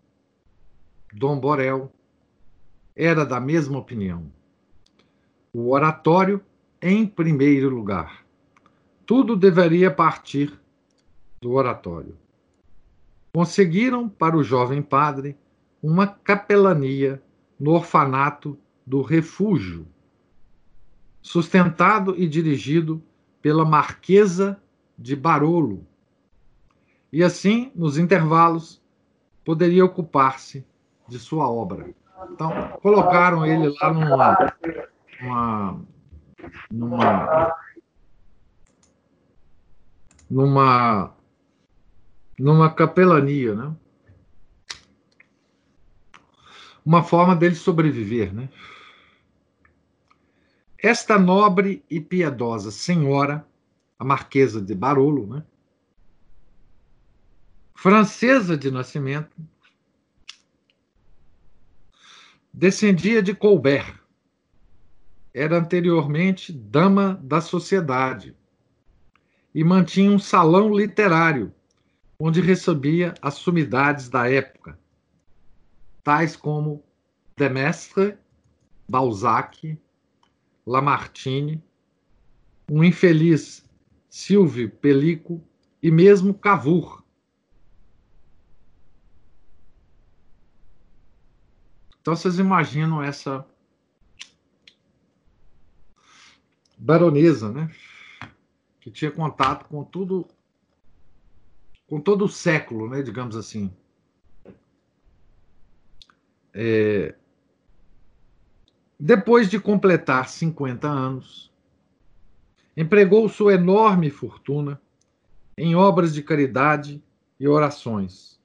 Dom 1.13 1.39
Borel, 1.41 1.93
era 2.95 3.27
da 3.27 3.41
mesma 3.41 3.79
opinião. 3.79 4.31
O 5.53 5.71
oratório 5.73 6.41
em 6.81 7.07
primeiro 7.07 7.69
lugar. 7.69 8.25
Tudo 9.05 9.37
deveria 9.37 9.91
partir 9.91 10.53
do 11.41 11.53
oratório. 11.53 12.17
Conseguiram 13.35 14.09
para 14.09 14.37
o 14.37 14.45
jovem 14.45 14.81
padre 14.81 15.37
uma 15.83 16.07
capelania 16.07 17.23
no 17.59 17.73
orfanato 17.73 18.57
do 18.87 19.03
Refúgio, 19.03 19.87
sustentado 21.21 22.15
e 22.17 22.29
dirigido 22.29 23.03
pela 23.43 23.65
Marquesa 23.65 24.61
de 24.97 25.17
Barolo. 25.17 25.87
E 27.15 27.23
assim, 27.23 27.71
nos 27.77 27.97
intervalos, 27.97 28.83
poderia 29.45 29.85
ocupar-se 29.85 30.67
de 31.07 31.17
sua 31.17 31.49
obra. 31.49 31.95
Então, 32.33 32.51
colocaram 32.83 33.47
ele 33.47 33.73
lá 33.81 33.93
numa, 33.93 34.55
numa, 35.23 35.87
numa, 36.73 37.57
numa, 40.29 41.17
numa 42.37 42.71
capelania, 42.75 43.55
né? 43.55 43.77
uma 46.85 47.05
forma 47.05 47.37
dele 47.37 47.55
sobreviver, 47.55 48.35
né? 48.35 48.49
Esta 50.77 51.17
nobre 51.17 51.85
e 51.89 52.01
piedosa 52.01 52.73
senhora, 52.73 53.47
a 53.97 54.05
Marquesa 54.05 54.61
de 54.61 54.75
Barolo, 54.75 55.29
né? 55.29 55.45
Francesa 57.75 58.57
de 58.57 58.71
nascimento, 58.71 59.37
descendia 62.53 63.23
de 63.23 63.35
Colbert. 63.35 64.01
Era 65.33 65.59
anteriormente 65.59 66.53
dama 66.53 67.21
da 67.23 67.41
sociedade 67.41 68.37
e 69.55 69.65
mantinha 69.65 70.11
um 70.11 70.19
salão 70.19 70.73
literário 70.75 71.53
onde 72.19 72.41
recebia 72.41 73.15
as 73.21 73.35
sumidades 73.35 74.09
da 74.09 74.31
época 74.31 74.79
tais 76.05 76.37
como 76.37 76.85
Demestre, 77.37 78.17
Balzac, 78.87 79.77
Lamartine, 80.67 81.65
um 82.71 82.85
infeliz 82.85 83.65
Silvio 84.09 84.71
Pellico 84.71 85.43
e 85.83 85.91
mesmo 85.91 86.35
Cavour. 86.35 87.04
Então 92.05 92.15
vocês 92.15 92.39
imaginam 92.39 93.03
essa 93.03 93.47
baronesa, 96.77 97.51
né? 97.51 97.75
Que 98.79 98.91
tinha 98.91 99.11
contato 99.11 99.65
com 99.65 99.83
tudo, 99.83 100.29
com 101.87 101.99
todo 101.99 102.27
o 102.27 102.29
século, 102.29 102.91
né? 102.91 103.01
Digamos 103.01 103.35
assim. 103.39 103.75
É, 106.53 107.15
depois 109.01 109.49
de 109.49 109.59
completar 109.59 110.29
50 110.29 110.87
anos, 110.87 111.51
empregou 112.77 113.31
sua 113.31 113.55
enorme 113.55 114.11
fortuna 114.11 114.79
em 115.57 115.75
obras 115.75 116.13
de 116.13 116.23
caridade 116.23 117.03
e 117.41 117.49
orações. 117.49 118.39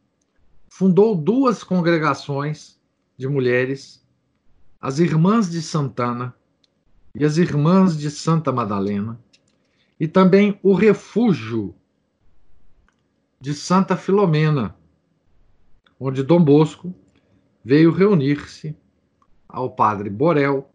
Fundou 0.69 1.13
duas 1.13 1.61
congregações 1.61 2.78
de 3.19 3.27
mulheres, 3.27 4.01
as 4.79 4.97
Irmãs 4.97 5.51
de 5.51 5.61
Santana 5.61 6.33
e 7.13 7.25
as 7.25 7.37
Irmãs 7.37 7.97
de 7.97 8.09
Santa 8.09 8.49
Madalena, 8.49 9.19
e 9.99 10.07
também 10.07 10.57
o 10.63 10.73
Refúgio 10.73 11.75
de 13.37 13.53
Santa 13.53 13.97
Filomena, 13.97 14.73
onde 15.99 16.23
Dom 16.23 16.41
Bosco 16.41 16.95
veio 17.61 17.91
reunir-se 17.91 18.73
ao 19.49 19.69
padre 19.69 20.09
Borel, 20.09 20.71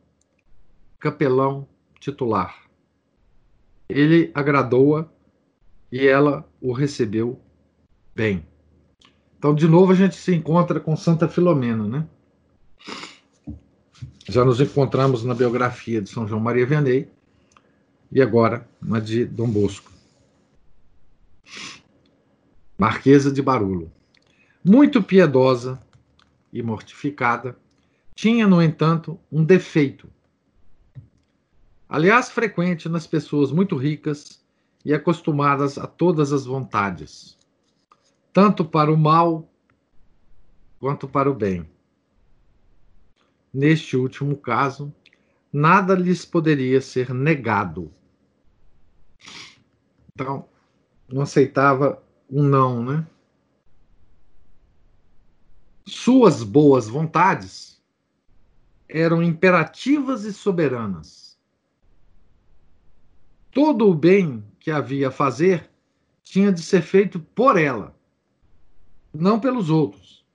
capelão 1.00 1.66
titular. 1.98 2.68
Ele 3.88 4.30
agradou-a 4.34 5.08
e 5.90 6.06
ela 6.06 6.46
o 6.60 6.74
recebeu 6.74 7.40
bem. 8.14 8.46
Então, 9.38 9.54
de 9.54 9.66
novo, 9.66 9.92
a 9.92 9.94
gente 9.94 10.16
se 10.16 10.34
encontra 10.34 10.78
com 10.78 10.94
Santa 10.94 11.26
Filomena, 11.26 11.88
né? 11.88 12.06
Já 14.28 14.44
nos 14.44 14.60
encontramos 14.60 15.24
na 15.24 15.34
biografia 15.34 16.00
de 16.00 16.08
São 16.08 16.26
João 16.26 16.40
Maria 16.40 16.66
Vianney 16.66 17.08
e 18.10 18.22
agora 18.22 18.68
na 18.80 19.00
de 19.00 19.24
Dom 19.24 19.48
Bosco. 19.48 19.92
Marquesa 22.78 23.30
de 23.30 23.42
Barolo. 23.42 23.92
Muito 24.64 25.02
piedosa, 25.02 25.78
e 26.54 26.62
mortificada, 26.62 27.58
tinha, 28.14 28.46
no 28.46 28.62
entanto, 28.62 29.18
um 29.30 29.44
defeito. 29.44 30.08
Aliás, 31.88 32.30
frequente 32.30 32.88
nas 32.88 33.08
pessoas 33.08 33.50
muito 33.50 33.76
ricas 33.76 34.40
e 34.84 34.94
acostumadas 34.94 35.76
a 35.76 35.86
todas 35.88 36.32
as 36.32 36.46
vontades, 36.46 37.36
tanto 38.32 38.64
para 38.64 38.92
o 38.92 38.96
mal 38.96 39.50
quanto 40.78 41.08
para 41.08 41.28
o 41.28 41.34
bem. 41.34 41.68
Neste 43.54 43.96
último 43.96 44.36
caso, 44.36 44.92
nada 45.52 45.94
lhes 45.94 46.24
poderia 46.24 46.80
ser 46.80 47.14
negado. 47.14 47.92
Então, 50.12 50.48
não 51.08 51.22
aceitava 51.22 52.02
um 52.28 52.42
não, 52.42 52.84
né? 52.84 53.06
Suas 55.86 56.42
boas 56.42 56.88
vontades 56.88 57.80
eram 58.88 59.22
imperativas 59.22 60.24
e 60.24 60.32
soberanas. 60.32 61.38
Todo 63.52 63.88
o 63.88 63.94
bem 63.94 64.44
que 64.58 64.70
havia 64.70 65.08
a 65.08 65.12
fazer 65.12 65.70
tinha 66.24 66.50
de 66.50 66.62
ser 66.62 66.82
feito 66.82 67.20
por 67.20 67.56
ela, 67.56 67.96
não 69.12 69.38
pelos 69.38 69.70
outros, 69.70 70.26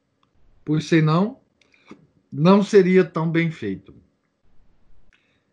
pois 0.63 0.85
senão 0.85 1.38
não 2.31 2.61
seria 2.63 3.03
tão 3.03 3.29
bem 3.29 3.49
feito. 3.51 3.93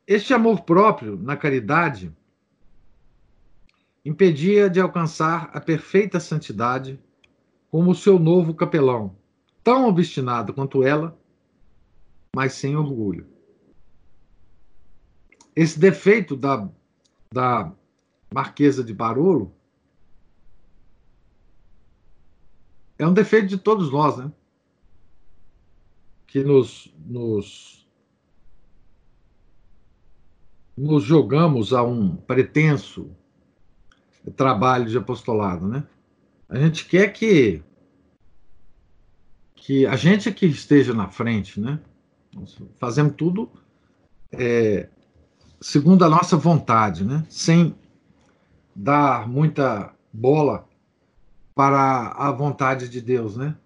Este 0.06 0.32
amor 0.32 0.62
próprio 0.62 1.16
na 1.16 1.36
caridade 1.36 2.14
impedia 4.04 4.70
de 4.70 4.80
alcançar 4.80 5.50
a 5.52 5.60
perfeita 5.60 6.20
santidade 6.20 7.00
como 7.70 7.90
o 7.90 7.94
seu 7.94 8.18
novo 8.18 8.54
capelão, 8.54 9.16
tão 9.64 9.88
obstinado 9.88 10.54
quanto 10.54 10.84
ela, 10.84 11.18
mas 12.34 12.52
sem 12.52 12.76
orgulho. 12.76 13.26
Esse 15.56 15.78
defeito 15.78 16.36
da, 16.36 16.68
da 17.32 17.72
Marquesa 18.32 18.84
de 18.84 18.94
Barolo 18.94 19.52
é 22.98 23.06
um 23.06 23.12
defeito 23.12 23.48
de 23.48 23.58
todos 23.58 23.90
nós, 23.90 24.16
né? 24.16 24.30
Que 26.36 26.44
nos, 26.44 26.92
nos 27.06 27.88
nos 30.76 31.02
jogamos 31.02 31.72
a 31.72 31.82
um 31.82 32.14
pretenso 32.14 33.10
trabalho 34.36 34.84
de 34.84 34.98
apostolado, 34.98 35.66
né? 35.66 35.86
A 36.46 36.58
gente 36.58 36.84
quer 36.84 37.10
que 37.10 37.62
que 39.54 39.86
a 39.86 39.96
gente 39.96 40.30
que 40.30 40.44
esteja 40.44 40.92
na 40.92 41.08
frente, 41.08 41.58
né? 41.58 41.80
fazemos 42.78 43.14
tudo 43.16 43.50
é, 44.30 44.90
segundo 45.58 46.04
a 46.04 46.08
nossa 46.10 46.36
vontade, 46.36 47.02
né? 47.02 47.24
Sem 47.30 47.74
dar 48.74 49.26
muita 49.26 49.90
bola 50.12 50.68
para 51.54 52.08
a 52.08 52.30
vontade 52.30 52.90
de 52.90 53.00
Deus, 53.00 53.38
né? 53.38 53.56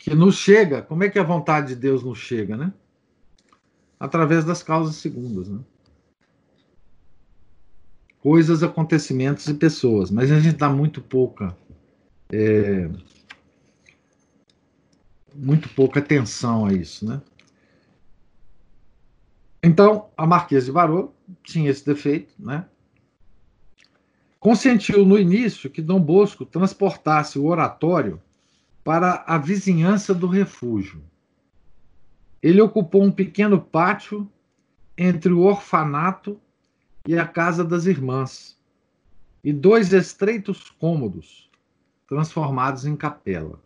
Que 0.00 0.14
nos 0.14 0.36
chega. 0.36 0.82
Como 0.82 1.04
é 1.04 1.08
que 1.08 1.18
a 1.18 1.22
vontade 1.22 1.68
de 1.68 1.76
Deus 1.76 2.02
nos 2.02 2.18
chega, 2.18 2.56
né? 2.56 2.72
através 4.00 4.46
das 4.46 4.62
causas 4.62 4.96
segundas. 4.96 5.46
Né? 5.46 5.60
Coisas, 8.20 8.62
acontecimentos 8.62 9.46
e 9.46 9.54
pessoas, 9.54 10.10
mas 10.10 10.32
a 10.32 10.40
gente 10.40 10.56
dá 10.56 10.70
muito 10.70 11.02
pouca. 11.02 11.54
É, 12.32 12.88
muito 15.34 15.68
pouca 15.70 16.00
atenção 16.00 16.64
a 16.64 16.72
isso, 16.72 17.06
né? 17.06 17.20
Então, 19.62 20.08
a 20.16 20.26
Marquesa 20.26 20.66
de 20.66 20.72
Barolo 20.72 21.14
tinha 21.42 21.70
esse 21.70 21.84
defeito, 21.84 22.32
né? 22.38 22.64
Consentiu 24.38 25.04
no 25.04 25.18
início 25.18 25.68
que 25.68 25.82
Dom 25.82 26.00
Bosco 26.00 26.46
transportasse 26.46 27.38
o 27.38 27.44
oratório 27.44 28.20
para 28.82 29.24
a 29.26 29.38
vizinhança 29.38 30.14
do 30.14 30.26
refúgio. 30.26 31.02
Ele 32.42 32.60
ocupou 32.60 33.02
um 33.02 33.12
pequeno 33.12 33.60
pátio 33.60 34.30
entre 34.96 35.32
o 35.32 35.40
orfanato 35.40 36.40
e 37.06 37.18
a 37.18 37.26
casa 37.26 37.64
das 37.64 37.86
irmãs, 37.86 38.58
e 39.42 39.52
dois 39.52 39.92
estreitos 39.92 40.70
cômodos, 40.70 41.50
transformados 42.06 42.84
em 42.84 42.94
capela. 42.94 43.60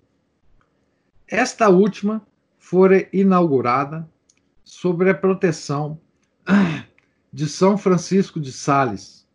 Esta 1.26 1.68
última 1.68 2.24
fora 2.58 3.08
inaugurada 3.12 4.08
sob 4.62 5.08
a 5.08 5.14
proteção 5.14 6.00
de 7.32 7.48
São 7.48 7.76
Francisco 7.76 8.40
de 8.40 8.52
Sales, 8.52 9.26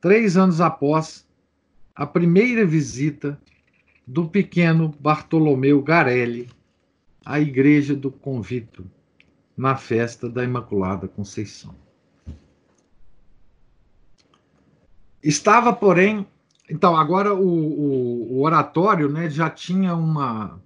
três 0.00 0.36
anos 0.36 0.60
após 0.60 1.28
a 1.94 2.06
primeira 2.06 2.64
visita 2.64 3.40
do 4.10 4.28
pequeno 4.28 4.92
Bartolomeu 4.98 5.80
Garelli 5.80 6.50
a 7.24 7.38
Igreja 7.38 7.94
do 7.94 8.10
Convito 8.10 8.84
na 9.56 9.76
festa 9.76 10.28
da 10.28 10.42
Imaculada 10.42 11.06
Conceição. 11.06 11.72
Estava, 15.22 15.72
porém, 15.72 16.26
então 16.68 16.96
agora 16.96 17.32
o, 17.32 17.46
o, 17.46 18.32
o 18.32 18.42
oratório 18.42 19.08
né, 19.08 19.30
já 19.30 19.48
tinha 19.48 19.94
uma, 19.94 20.60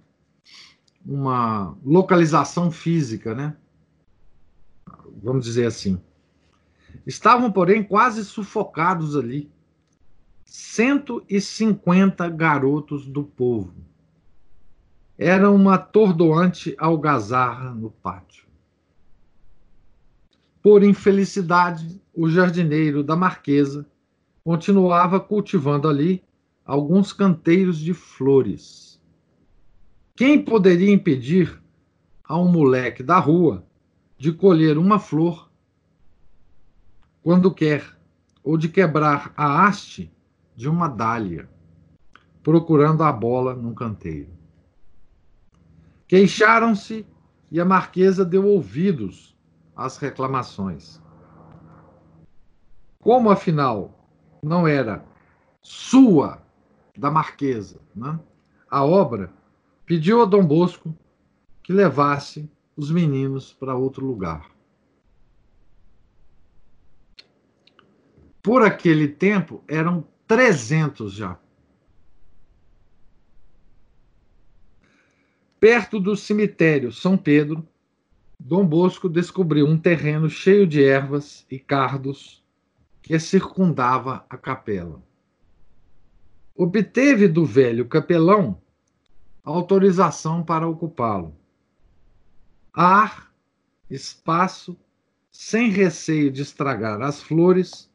uma 1.05 1.77
localização 1.85 2.71
física, 2.71 3.35
né? 3.35 3.55
Vamos 5.21 5.45
dizer 5.45 5.67
assim. 5.67 6.01
Estavam, 7.05 7.51
porém, 7.51 7.83
quase 7.83 8.25
sufocados 8.25 9.15
ali. 9.15 9.51
150 10.45 12.29
garotos 12.29 13.07
do 13.07 13.23
povo 13.23 13.73
era 15.17 15.49
uma 15.49 15.73
atordoante 15.75 16.75
algazarra 16.77 17.73
no 17.73 17.89
pátio. 17.89 18.45
Por 20.61 20.83
infelicidade, 20.83 22.01
o 22.13 22.29
jardineiro 22.29 23.03
da 23.03 23.15
Marquesa 23.15 23.87
continuava 24.43 25.19
cultivando 25.19 25.87
ali 25.87 26.23
alguns 26.63 27.11
canteiros 27.11 27.79
de 27.79 27.93
flores. 27.93 29.01
Quem 30.15 30.43
poderia 30.43 30.93
impedir 30.93 31.61
a 32.23 32.37
um 32.37 32.47
moleque 32.47 33.01
da 33.01 33.17
rua 33.19 33.65
de 34.17 34.31
colher 34.31 34.77
uma 34.77 34.99
flor 34.99 35.49
quando 37.21 37.53
quer, 37.53 37.97
ou 38.43 38.55
de 38.57 38.69
quebrar 38.69 39.33
a 39.35 39.65
haste 39.65 40.11
de 40.55 40.69
uma 40.69 40.87
dália, 40.87 41.49
procurando 42.41 43.03
a 43.03 43.11
bola 43.11 43.53
num 43.53 43.73
canteiro? 43.73 44.29
Queixaram-se 46.07 47.05
e 47.51 47.59
a 47.59 47.65
marquesa 47.65 48.23
deu 48.23 48.45
ouvidos 48.45 49.35
às 49.75 49.97
reclamações. 49.97 51.01
Como, 52.99 53.29
afinal, 53.29 54.07
não 54.41 54.67
era 54.67 55.05
sua, 55.61 56.41
da 56.97 57.11
marquesa, 57.11 57.79
né? 57.95 58.19
a 58.69 58.83
obra, 58.83 59.31
pediu 59.85 60.21
a 60.21 60.25
Dom 60.25 60.45
Bosco 60.45 60.95
que 61.63 61.73
levasse 61.73 62.49
os 62.75 62.91
meninos 62.91 63.53
para 63.53 63.75
outro 63.75 64.05
lugar. 64.05 64.49
Por 68.41 68.61
aquele 68.61 69.07
tempo, 69.07 69.63
eram 69.67 70.05
300 70.27 71.13
já. 71.13 71.39
Perto 75.59 75.99
do 75.99 76.15
cemitério 76.15 76.91
São 76.91 77.17
Pedro, 77.17 77.67
Dom 78.39 78.65
Bosco 78.65 79.07
descobriu 79.07 79.65
um 79.65 79.77
terreno 79.77 80.29
cheio 80.29 80.67
de 80.67 80.83
ervas 80.83 81.45
e 81.49 81.57
cardos 81.57 82.43
que 83.01 83.17
circundava 83.19 84.25
a 84.29 84.37
capela. 84.37 85.01
Obteve 86.55 87.27
do 87.27 87.45
velho 87.45 87.87
capelão 87.87 88.61
autorização 89.43 90.43
para 90.43 90.67
ocupá-lo. 90.67 91.35
Ar, 92.73 93.31
espaço, 93.89 94.75
sem 95.31 95.69
receio 95.69 96.31
de 96.31 96.41
estragar 96.41 97.01
as 97.01 97.21
flores, 97.21 97.91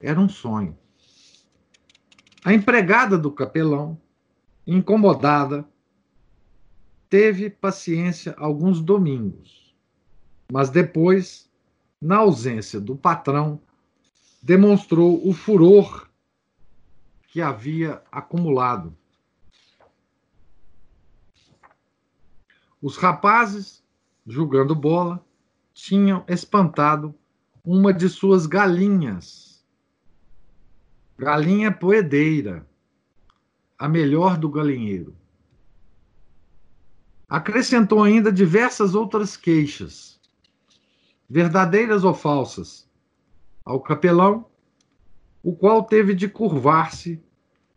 era 0.00 0.20
um 0.20 0.28
sonho. 0.28 0.78
A 2.44 2.52
empregada 2.52 3.16
do 3.16 3.32
capelão, 3.32 3.98
incomodada, 4.66 5.66
teve 7.08 7.48
paciência 7.48 8.34
alguns 8.36 8.82
domingos, 8.82 9.74
mas 10.52 10.68
depois, 10.68 11.50
na 11.98 12.18
ausência 12.18 12.78
do 12.78 12.94
patrão, 12.94 13.58
demonstrou 14.42 15.26
o 15.26 15.32
furor 15.32 16.06
que 17.28 17.40
havia 17.40 18.02
acumulado. 18.12 18.94
Os 22.82 22.98
rapazes, 22.98 23.82
julgando 24.26 24.74
bola, 24.74 25.24
tinham 25.72 26.22
espantado 26.28 27.14
uma 27.64 27.90
de 27.90 28.06
suas 28.10 28.46
galinhas. 28.46 29.43
Galinha 31.16 31.70
poedeira, 31.70 32.66
a 33.78 33.88
melhor 33.88 34.36
do 34.36 34.48
galinheiro. 34.48 35.16
acrescentou 37.28 38.02
ainda 38.02 38.32
diversas 38.32 38.94
outras 38.94 39.36
queixas, 39.36 40.20
verdadeiras 41.28 42.04
ou 42.04 42.14
falsas, 42.14 42.88
ao 43.64 43.80
capelão, 43.80 44.46
o 45.42 45.54
qual 45.54 45.82
teve 45.84 46.14
de 46.14 46.28
curvar-se 46.28 47.22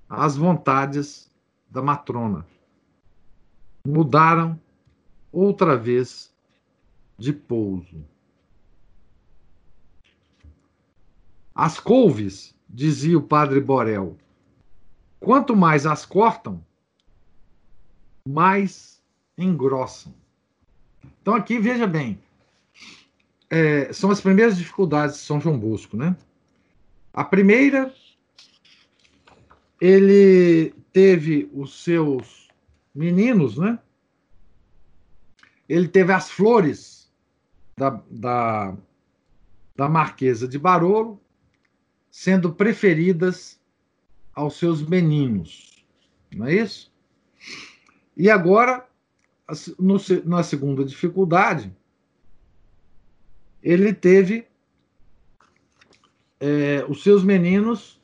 às 0.10 0.36
vontades 0.36 1.32
da 1.70 1.82
matrona. 1.82 2.46
Mudaram 3.86 4.60
outra 5.32 5.78
vez 5.78 6.34
de 7.18 7.34
pouso. 7.34 8.06
As 11.54 11.80
couves, 11.80 12.57
dizia 12.70 13.18
o 13.18 13.22
padre 13.22 13.60
Borel, 13.60 14.18
quanto 15.20 15.56
mais 15.56 15.86
as 15.86 16.06
cortam, 16.06 16.64
mais 18.28 19.02
engrossam. 19.38 20.14
Então 21.22 21.34
aqui 21.34 21.60
veja 21.60 21.88
bem, 21.88 22.20
é, 23.50 23.92
são 23.94 24.12
as 24.12 24.22
primeiras 24.22 24.58
dificuldades 24.58 25.18
de 25.18 25.22
São 25.22 25.40
João 25.40 25.58
Bosco, 25.58 25.96
né? 25.96 26.16
A 27.14 27.24
primeira, 27.24 27.94
ele 29.80 30.74
teve 30.92 31.50
os 31.54 31.84
seus 31.84 32.48
meninos, 32.94 33.58
né? 33.58 33.80
Ele 35.68 35.88
teve 35.88 36.14
as 36.14 36.30
flores 36.30 37.12
da, 37.78 38.02
da, 38.10 38.76
da 39.76 39.90
Marquesa 39.90 40.48
de 40.48 40.58
Barolo 40.58 41.22
sendo 42.18 42.52
preferidas 42.52 43.62
aos 44.34 44.58
seus 44.58 44.82
meninos, 44.82 45.86
não 46.36 46.48
é 46.48 46.56
isso? 46.56 46.92
E 48.18 48.28
agora, 48.28 48.90
no, 49.78 49.98
na 50.26 50.42
segunda 50.42 50.84
dificuldade, 50.84 51.72
ele 53.62 53.94
teve 53.94 54.48
é, 56.40 56.84
os 56.90 57.04
seus 57.04 57.24
meninos 57.24 58.02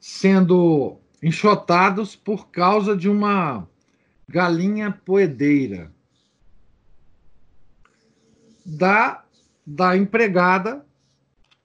sendo 0.00 0.98
enxotados 1.22 2.16
por 2.16 2.48
causa 2.48 2.96
de 2.96 3.08
uma 3.08 3.64
galinha 4.28 4.90
poedeira 4.90 5.94
da, 8.64 9.24
da 9.64 9.96
empregada 9.96 10.84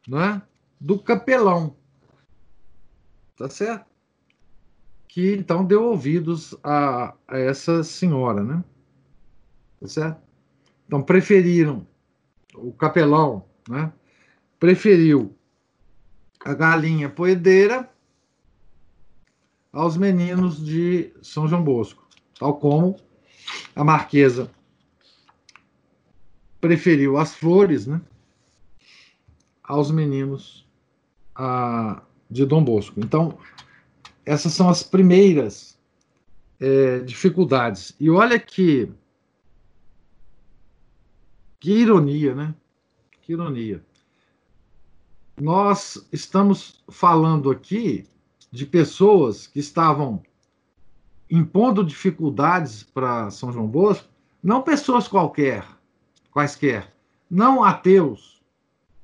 né, 0.08 0.42
do 0.80 1.00
capelão. 1.00 1.76
Tá 3.38 3.50
certo? 3.50 3.86
Que 5.08 5.36
então 5.36 5.66
deu 5.66 5.84
ouvidos 5.84 6.56
a, 6.64 7.14
a 7.28 7.38
essa 7.38 7.84
senhora, 7.84 8.44
né? 8.44 8.64
Tá 9.80 9.88
certo? 9.88 10.22
Então 10.86 11.02
preferiram 11.02 11.88
o 12.54 12.72
capelão, 12.72 13.46
né? 13.68 13.92
preferiu 14.60 15.36
a 16.46 16.54
galinha 16.54 17.10
poedeira 17.10 17.90
aos 19.74 19.98
meninos 19.98 20.64
de 20.64 21.12
São 21.22 21.48
João 21.48 21.64
Bosco, 21.64 22.08
tal 22.38 22.58
como 22.58 22.96
a 23.76 23.84
marquesa 23.84 24.52
preferiu 26.60 27.18
as 27.18 27.34
flores, 27.34 27.88
né, 27.88 28.00
aos 29.72 29.92
meninos 29.92 30.68
a, 31.36 32.02
de 32.30 32.46
Dom 32.46 32.64
Bosco. 32.64 33.00
Então, 33.00 33.38
essas 34.26 34.54
são 34.54 34.70
as 34.70 34.84
primeiras 34.84 35.80
é, 36.60 37.00
dificuldades. 37.00 37.96
E 38.00 38.10
olha 38.10 38.40
que 38.40 38.92
que 41.60 41.72
ironia, 41.72 42.34
né? 42.34 42.56
Que 43.22 43.34
ironia 43.34 43.84
nós 45.42 46.08
estamos 46.12 46.84
falando 46.88 47.50
aqui 47.50 48.08
de 48.52 48.64
pessoas 48.64 49.48
que 49.48 49.60
estavam 49.60 50.22
impondo 51.30 51.84
dificuldades 51.84 52.84
para 52.84 53.32
São 53.32 53.52
João 53.52 53.66
Bosco, 53.66 54.08
não 54.44 54.62
pessoas 54.62 55.08
qualquer, 55.08 55.66
quaisquer, 56.32 56.94
não 57.28 57.64
ateus, 57.64 58.31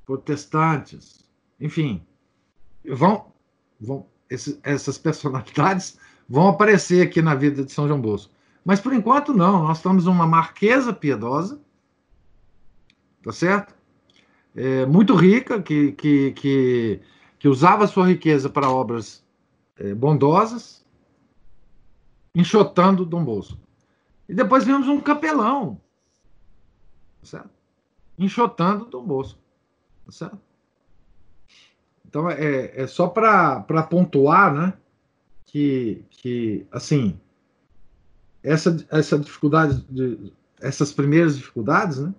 protestantes, 0.08 1.28
enfim, 1.60 2.02
vão, 2.88 3.30
vão 3.78 4.06
essas 4.62 4.96
personalidades 4.96 5.98
vão 6.26 6.48
aparecer 6.48 7.06
aqui 7.06 7.20
na 7.20 7.34
vida 7.34 7.62
de 7.62 7.70
São 7.72 7.86
João 7.86 8.00
Bosco. 8.00 8.32
Mas 8.64 8.80
por 8.80 8.94
enquanto 8.94 9.34
não, 9.34 9.64
nós 9.64 9.76
estamos 9.76 10.06
uma 10.06 10.26
marquesa 10.26 10.94
piedosa, 10.94 11.60
tá 13.22 13.32
certo? 13.32 13.74
é, 14.58 14.84
muito 14.86 15.14
rica, 15.14 15.62
que, 15.62 15.92
que, 15.92 16.32
que, 16.32 17.00
que, 17.38 17.48
usava 17.48 17.86
sua 17.86 18.08
riqueza 18.08 18.48
para 18.48 18.68
obras 18.68 19.24
é, 19.76 19.94
bondosas, 19.94 20.84
enxotando 22.34 23.06
Dom 23.06 23.24
Bosco. 23.24 23.58
E 24.28 24.34
depois 24.34 24.64
vemos 24.64 24.88
um 24.88 25.00
capelão, 25.00 25.80
certo? 27.22 27.50
enxotando 28.18 28.86
Dom 28.86 29.04
Bosco. 29.04 29.38
Certo? 30.10 30.38
Então, 32.06 32.30
é, 32.30 32.82
é 32.82 32.86
só 32.86 33.06
para 33.08 33.82
pontuar, 33.88 34.54
né? 34.54 34.72
Que, 35.46 36.04
que 36.10 36.66
assim, 36.70 37.18
essa, 38.42 38.76
essa 38.90 39.18
dificuldade, 39.18 39.84
de, 39.88 40.32
essas 40.60 40.92
primeiras 40.92 41.36
dificuldades, 41.36 41.98
né? 41.98 42.14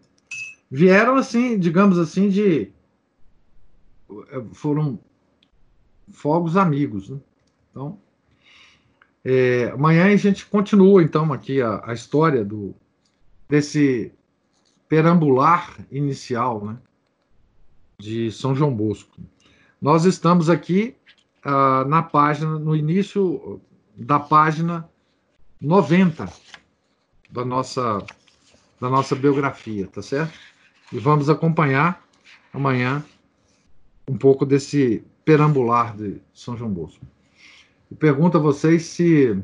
vieram 0.70 1.16
assim, 1.16 1.58
digamos 1.58 1.98
assim, 1.98 2.30
de 2.30 2.72
foram 4.54 5.00
fogos 6.12 6.58
amigos, 6.58 7.10
né? 7.10 7.20
Então, 7.72 8.00
é, 9.24 9.70
amanhã 9.72 10.06
a 10.06 10.16
gente 10.16 10.46
continua 10.46 11.04
então 11.04 11.32
aqui 11.34 11.62
a, 11.62 11.82
a, 11.86 11.94
história 11.94 12.44
do 12.44 12.74
desse 13.48 14.12
perambular 14.88 15.78
inicial, 15.92 16.66
né? 16.66 16.78
De 18.00 18.32
São 18.32 18.56
João 18.56 18.74
Bosco. 18.74 19.22
Nós 19.82 20.06
estamos 20.06 20.50
aqui 20.50 20.96
ah, 21.44 21.84
na 21.86 22.02
página, 22.02 22.58
no 22.58 22.76
início 22.76 23.62
da 23.96 24.20
página 24.20 24.90
90 25.62 26.32
da 27.30 27.46
nossa 27.46 28.06
da 28.80 28.90
nossa 28.90 29.14
biografia, 29.14 29.88
tá 29.88 30.02
certo? 30.02 30.40
E 30.92 30.98
vamos 30.98 31.30
acompanhar 31.30 32.02
amanhã 32.54 33.04
um 34.08 34.18
pouco 34.18 34.46
desse 34.46 35.04
perambular 35.26 35.96
de 35.96 36.22
São 36.34 36.56
João 36.56 36.72
Bosco. 36.72 37.06
Pergunto 38.00 38.38
a 38.38 38.40
vocês 38.40 38.84
se 38.84 39.38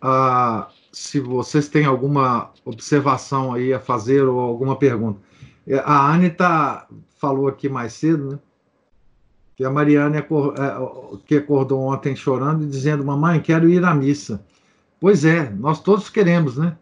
ah, 0.00 0.70
se 0.98 1.20
vocês 1.20 1.68
têm 1.68 1.84
alguma 1.84 2.50
observação 2.64 3.54
aí 3.54 3.72
a 3.72 3.80
fazer 3.80 4.22
ou 4.22 4.38
alguma 4.38 4.76
pergunta. 4.76 5.20
É, 5.66 5.78
a 5.78 6.12
Anitta 6.12 6.86
falou 7.18 7.48
aqui 7.48 7.68
mais 7.68 7.92
cedo, 7.92 8.32
né? 8.32 8.38
Que 9.56 9.64
a 9.64 9.70
Mariane 9.70 10.18
é, 10.18 10.26
que 11.26 11.36
acordou 11.36 11.80
ontem 11.82 12.14
chorando 12.14 12.64
e 12.64 12.68
dizendo: 12.68 13.04
Mamãe, 13.04 13.40
quero 13.40 13.68
ir 13.68 13.84
à 13.84 13.94
missa. 13.94 14.44
Pois 15.00 15.24
é, 15.24 15.50
nós 15.50 15.80
todos 15.80 16.08
queremos, 16.08 16.56
né? 16.56 16.76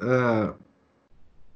é, 0.00 0.52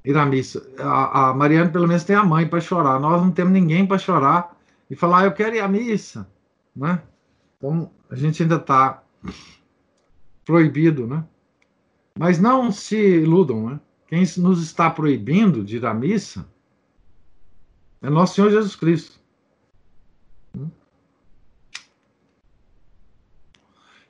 ir 0.04 0.16
à 0.16 0.24
missa. 0.24 0.66
A, 0.78 1.30
a 1.30 1.34
Mariana, 1.34 1.70
pelo 1.70 1.86
menos, 1.86 2.04
tem 2.04 2.16
a 2.16 2.24
mãe 2.24 2.46
para 2.46 2.60
chorar. 2.60 2.98
Nós 3.00 3.20
não 3.20 3.30
temos 3.30 3.52
ninguém 3.52 3.86
para 3.86 3.98
chorar 3.98 4.56
e 4.88 4.96
falar, 4.96 5.20
ah, 5.20 5.24
eu 5.24 5.32
quero 5.32 5.56
ir 5.56 5.60
à 5.60 5.68
missa. 5.68 6.28
Né? 6.74 7.02
Então, 7.56 7.90
a 8.08 8.14
gente 8.14 8.42
ainda 8.42 8.56
está 8.56 9.02
proibido, 10.44 11.06
né? 11.06 11.24
Mas 12.20 12.38
não 12.38 12.70
se 12.70 12.98
iludam, 12.98 13.70
né? 13.70 13.80
Quem 14.06 14.26
nos 14.36 14.62
está 14.62 14.90
proibindo 14.90 15.64
de 15.64 15.78
ir 15.78 15.86
à 15.86 15.94
missa 15.94 16.46
é 18.02 18.10
nosso 18.10 18.34
Senhor 18.34 18.50
Jesus 18.50 18.76
Cristo. 18.76 19.18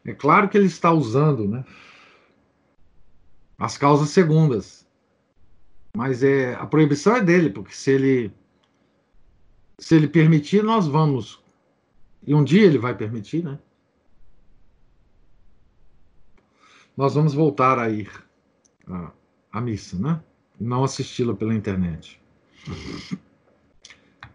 É 0.04 0.12
claro 0.12 0.48
que 0.48 0.58
ele 0.58 0.66
está 0.66 0.90
usando, 0.90 1.46
né? 1.46 1.64
as 3.56 3.78
causas 3.78 4.08
segundas. 4.11 4.84
Mas 5.96 6.24
é 6.24 6.54
a 6.54 6.66
proibição 6.66 7.14
é 7.14 7.22
dele, 7.22 7.48
porque 7.48 7.72
se 7.72 7.92
ele 7.92 8.32
se 9.78 9.94
ele 9.94 10.08
permitir, 10.08 10.64
nós 10.64 10.88
vamos. 10.88 11.40
E 12.26 12.34
um 12.34 12.42
dia 12.42 12.66
ele 12.66 12.76
vai 12.76 12.92
permitir, 12.92 13.44
né? 13.44 13.56
Nós 16.97 17.14
vamos 17.14 17.34
voltar 17.34 17.78
a 17.78 17.88
ir 17.88 18.11
à, 18.86 19.11
à 19.53 19.61
missa, 19.61 19.99
né? 19.99 20.20
Não 20.59 20.84
assisti-la 20.84 21.34
pela 21.34 21.55
internet. 21.55 22.20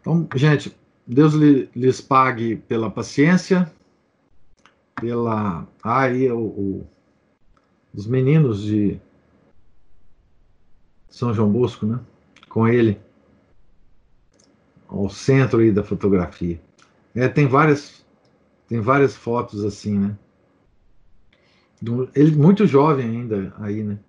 Então, 0.02 0.28
gente, 0.36 0.76
Deus 1.06 1.34
lhes 1.34 2.02
pague 2.02 2.56
pela 2.56 2.90
paciência, 2.90 3.72
pela. 4.96 5.68
Ah, 5.84 6.02
aí 6.02 6.32
o, 6.32 6.40
o, 6.40 6.88
os 7.94 8.08
meninos 8.08 8.64
de 8.64 9.00
São 11.10 11.34
João 11.34 11.52
Bosco, 11.52 11.86
né? 11.86 12.00
Com 12.50 12.68
ele 12.68 13.00
ao 14.88 15.10
centro 15.10 15.60
aí 15.60 15.72
da 15.72 15.84
fotografia. 15.84 16.62
É, 17.14 17.28
tem 17.28 17.48
várias 17.48 18.06
tem 18.68 18.80
várias 18.80 19.16
fotos 19.16 19.64
assim, 19.64 19.98
né? 20.00 20.18
Ele 22.16 22.36
muito 22.36 22.66
jovem 22.66 23.06
ainda 23.06 23.54
aí, 23.60 23.84
né? 23.84 24.00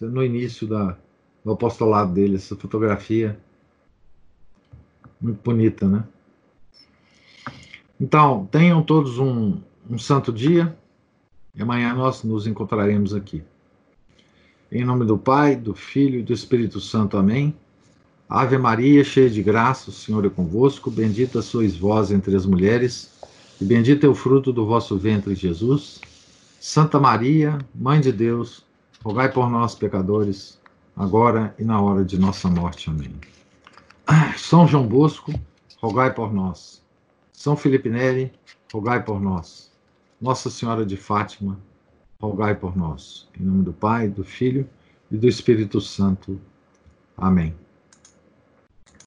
No 0.00 0.22
início 0.22 0.66
da, 0.66 0.96
do 1.44 1.52
apostolado 1.52 2.12
dele, 2.12 2.36
essa 2.36 2.56
fotografia 2.56 3.38
muito 5.20 5.40
bonita, 5.42 5.88
né? 5.88 6.04
Então, 8.00 8.48
tenham 8.50 8.82
todos 8.82 9.18
um, 9.18 9.60
um 9.90 9.98
santo 9.98 10.32
dia 10.32 10.76
e 11.54 11.62
amanhã 11.62 11.92
nós 11.94 12.22
nos 12.22 12.46
encontraremos 12.46 13.12
aqui. 13.12 13.42
Em 14.70 14.84
nome 14.84 15.04
do 15.04 15.18
Pai, 15.18 15.56
do 15.56 15.74
Filho 15.74 16.20
e 16.20 16.22
do 16.22 16.32
Espírito 16.32 16.80
Santo. 16.80 17.16
Amém. 17.16 17.54
Ave 18.28 18.58
Maria, 18.58 19.02
cheia 19.02 19.30
de 19.30 19.42
graça, 19.42 19.90
o 19.90 19.92
Senhor 19.92 20.24
é 20.26 20.28
convosco. 20.28 20.90
Bendita 20.90 21.40
sois 21.40 21.76
vós 21.76 22.12
entre 22.12 22.36
as 22.36 22.44
mulheres, 22.44 23.10
e 23.60 23.64
bendito 23.64 24.04
é 24.04 24.08
o 24.08 24.14
fruto 24.14 24.52
do 24.52 24.66
vosso 24.66 24.96
ventre, 24.98 25.34
Jesus. 25.34 26.00
Santa 26.60 26.98
Maria, 26.98 27.58
Mãe 27.72 28.00
de 28.00 28.12
Deus, 28.12 28.66
rogai 29.02 29.30
por 29.30 29.48
nós, 29.48 29.76
pecadores, 29.76 30.60
agora 30.96 31.54
e 31.58 31.64
na 31.64 31.80
hora 31.80 32.04
de 32.04 32.18
nossa 32.18 32.48
morte. 32.48 32.90
Amém. 32.90 33.14
São 34.36 34.66
João 34.66 34.86
Bosco, 34.86 35.32
rogai 35.80 36.12
por 36.12 36.32
nós. 36.32 36.82
São 37.32 37.56
Felipe 37.56 37.88
Neri, 37.88 38.32
rogai 38.72 39.02
por 39.02 39.20
nós. 39.20 39.70
Nossa 40.20 40.50
Senhora 40.50 40.84
de 40.84 40.96
Fátima, 40.96 41.58
rogai 42.20 42.56
por 42.56 42.76
nós. 42.76 43.28
Em 43.38 43.44
nome 43.44 43.62
do 43.62 43.72
Pai, 43.72 44.08
do 44.08 44.24
Filho 44.24 44.68
e 45.12 45.16
do 45.16 45.28
Espírito 45.28 45.80
Santo. 45.80 46.40
Amém. 47.16 47.54